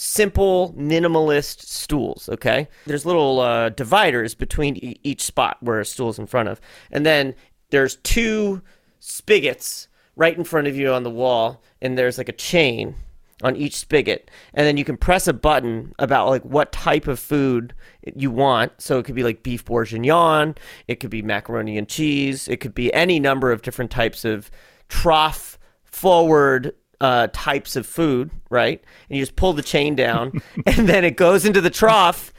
simple 0.00 0.72
minimalist 0.78 1.62
stools 1.62 2.28
okay 2.28 2.68
there's 2.86 3.04
little 3.04 3.40
uh, 3.40 3.68
dividers 3.70 4.32
between 4.32 4.76
e- 4.76 4.96
each 5.02 5.22
spot 5.22 5.56
where 5.60 5.80
a 5.80 5.84
stool's 5.84 6.20
in 6.20 6.26
front 6.26 6.48
of 6.48 6.60
and 6.92 7.04
then 7.04 7.34
there's 7.70 7.96
two 7.96 8.62
spigots 9.00 9.88
right 10.14 10.38
in 10.38 10.44
front 10.44 10.68
of 10.68 10.76
you 10.76 10.92
on 10.92 11.02
the 11.02 11.10
wall 11.10 11.60
and 11.82 11.98
there's 11.98 12.16
like 12.16 12.28
a 12.28 12.32
chain 12.32 12.94
on 13.42 13.56
each 13.56 13.76
spigot. 13.76 14.30
And 14.54 14.66
then 14.66 14.76
you 14.76 14.84
can 14.84 14.96
press 14.96 15.28
a 15.28 15.32
button 15.32 15.94
about 15.98 16.28
like 16.28 16.44
what 16.44 16.72
type 16.72 17.06
of 17.06 17.18
food 17.18 17.74
you 18.16 18.30
want. 18.30 18.72
So 18.78 18.98
it 18.98 19.04
could 19.04 19.14
be 19.14 19.22
like 19.22 19.42
beef 19.42 19.64
bourguignon 19.64 20.56
it 20.86 21.00
could 21.00 21.10
be 21.10 21.22
macaroni 21.22 21.78
and 21.78 21.88
cheese 21.88 22.48
it 22.48 22.58
could 22.58 22.74
be 22.74 22.92
any 22.92 23.20
number 23.20 23.52
of 23.52 23.62
different 23.62 23.90
types 23.90 24.24
of 24.24 24.50
trough 24.88 25.58
forward 25.84 26.74
uh, 27.00 27.28
types 27.32 27.76
of 27.76 27.86
food 27.86 28.30
right? 28.50 28.82
And 29.08 29.16
you 29.16 29.22
just 29.22 29.36
pull 29.36 29.52
the 29.52 29.62
chain 29.62 29.94
down 29.94 30.40
and 30.66 30.88
then 30.88 31.04
it 31.04 31.16
goes 31.16 31.44
into 31.44 31.60
the 31.60 31.70
trough 31.70 32.32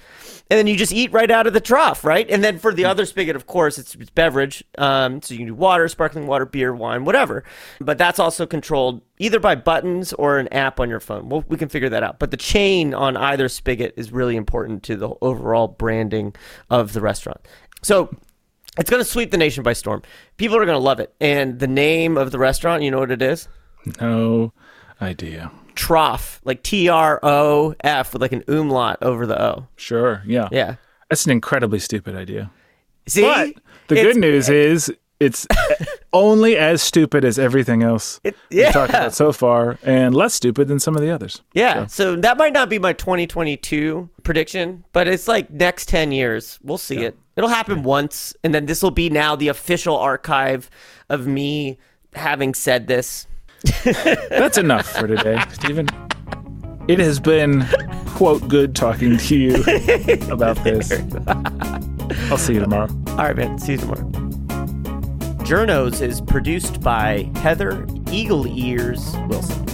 and 0.50 0.58
then 0.58 0.66
you 0.66 0.76
just 0.76 0.92
eat 0.92 1.12
right 1.12 1.30
out 1.30 1.46
of 1.46 1.54
the 1.54 1.62
trough, 1.62 2.04
right? 2.04 2.30
And 2.30 2.44
then 2.44 2.58
for 2.58 2.74
the 2.74 2.86
other 2.86 3.06
spigot, 3.06 3.36
of 3.36 3.46
course, 3.46 3.78
it's, 3.78 3.94
it's 3.96 4.10
beverage. 4.10 4.64
Um, 4.78 5.22
so 5.22 5.34
you 5.34 5.40
can 5.40 5.48
do 5.48 5.54
water, 5.56 5.88
sparkling 5.88 6.26
water, 6.26 6.46
beer, 6.46 6.74
wine, 6.74 7.06
whatever. 7.06 7.44
But 7.80 8.00
that's 8.00 8.18
also 8.18 8.48
controlled 8.48 9.02
either 9.20 9.40
by 9.40 9.54
buttons 9.56 10.12
or 10.14 10.40
an 10.40 10.48
app 10.48 10.80
on 10.80 10.90
your 10.90 11.00
phone. 11.00 11.30
Well, 11.30 11.44
we 11.48 11.58
can 11.58 11.70
figure 11.70 11.90
that 11.90 12.02
out. 12.02 12.18
But 12.18 12.32
the 12.32 12.38
chain 12.38 12.96
on 12.96 13.16
either 13.16 13.48
spigot 13.48 13.94
is 13.96 14.12
really 14.12 14.36
important 14.36 14.82
to 14.84 14.96
the 14.96 15.12
overall 15.22 15.68
branding 15.68 16.34
of 16.70 16.94
the 16.94 17.02
restaurant. 17.02 17.42
So 17.84 18.10
it's 18.80 18.90
going 18.90 19.04
to 19.04 19.10
sweep 19.10 19.30
the 19.30 19.38
nation 19.38 19.62
by 19.62 19.74
storm. 19.74 20.02
People 20.38 20.58
are 20.58 20.66
going 20.66 20.76
to 20.76 20.84
love 20.84 21.00
it. 21.00 21.14
And 21.22 21.60
the 21.60 21.68
name 21.68 22.18
of 22.18 22.32
the 22.32 22.40
restaurant, 22.40 22.82
you 22.82 22.90
know 22.90 23.00
what 23.00 23.12
it 23.12 23.22
is? 23.22 23.48
no 24.02 24.52
idea. 25.02 25.52
Trough, 25.80 26.42
like 26.44 26.62
T 26.62 26.90
R 26.90 27.20
O 27.24 27.74
F 27.82 28.12
with 28.14 28.22
like 28.22 28.34
an 28.34 28.44
umlaut 28.50 28.98
over 29.02 29.26
the 29.26 29.42
O. 29.42 29.68
Sure. 29.78 30.22
Yeah. 30.26 30.50
Yeah. 30.52 30.76
That's 31.10 31.26
an 31.26 31.32
incredibly 31.32 31.80
stupid 31.80 32.16
idea. 32.16 32.52
See? 33.08 33.22
But 33.22 33.54
the 33.88 33.96
good 33.96 34.18
news 34.18 34.50
is 34.68 34.94
it's 35.22 35.48
only 36.14 36.58
as 36.58 36.82
stupid 36.82 37.24
as 37.26 37.38
everything 37.40 37.82
else 37.84 38.20
It- 38.24 38.36
we've 38.50 38.60
yeah. 38.60 38.72
talked 38.72 38.90
about 38.92 39.14
so 39.14 39.32
far, 39.34 39.78
and 39.84 40.14
less 40.16 40.34
stupid 40.34 40.68
than 40.68 40.80
some 40.80 40.96
of 40.96 41.02
the 41.02 41.10
others. 41.12 41.42
Yeah, 41.54 41.88
so 41.88 42.16
that 42.18 42.38
might 42.38 42.54
not 42.54 42.70
be 42.70 42.78
my 42.80 42.94
2022 42.94 44.10
prediction, 44.24 44.84
but 44.94 45.08
it's 45.08 45.28
like 45.28 45.50
next 45.50 45.88
10 45.90 46.12
years. 46.12 46.60
We'll 46.64 46.78
see 46.78 47.00
it. 47.00 47.18
It'll 47.36 47.50
happen 47.50 47.84
once, 47.84 48.36
and 48.44 48.54
then 48.54 48.66
this 48.66 48.82
will 48.84 48.92
be 48.92 49.10
now 49.10 49.36
the 49.36 49.48
official 49.50 49.98
archive 49.98 50.70
of 51.10 51.26
me 51.28 51.78
having 52.14 52.54
said 52.54 52.88
this. 52.88 53.28
That's 54.30 54.58
enough 54.58 54.88
for 54.88 55.08
today, 55.08 55.42
Stephen. 55.52 55.88
It 56.88 57.00
has 57.00 57.20
been, 57.20 57.66
quote, 58.08 58.48
good 58.48 58.76
talking 58.76 59.18
to 59.18 59.36
you 59.38 59.56
about 60.32 60.64
this. 60.64 60.92
I'll 62.32 62.38
see 62.38 62.54
you 62.56 62.62
tomorrow. 62.62 62.90
All 63.10 63.18
right, 63.18 63.36
man. 63.36 63.60
See 63.60 63.74
you 63.74 63.78
tomorrow. 63.78 64.10
Journos 65.44 66.02
is 66.02 66.22
produced 66.22 66.82
by 66.82 67.30
Heather 67.36 67.86
Eagle 68.12 68.48
Ears 68.48 69.16
Wilson. 69.28 69.66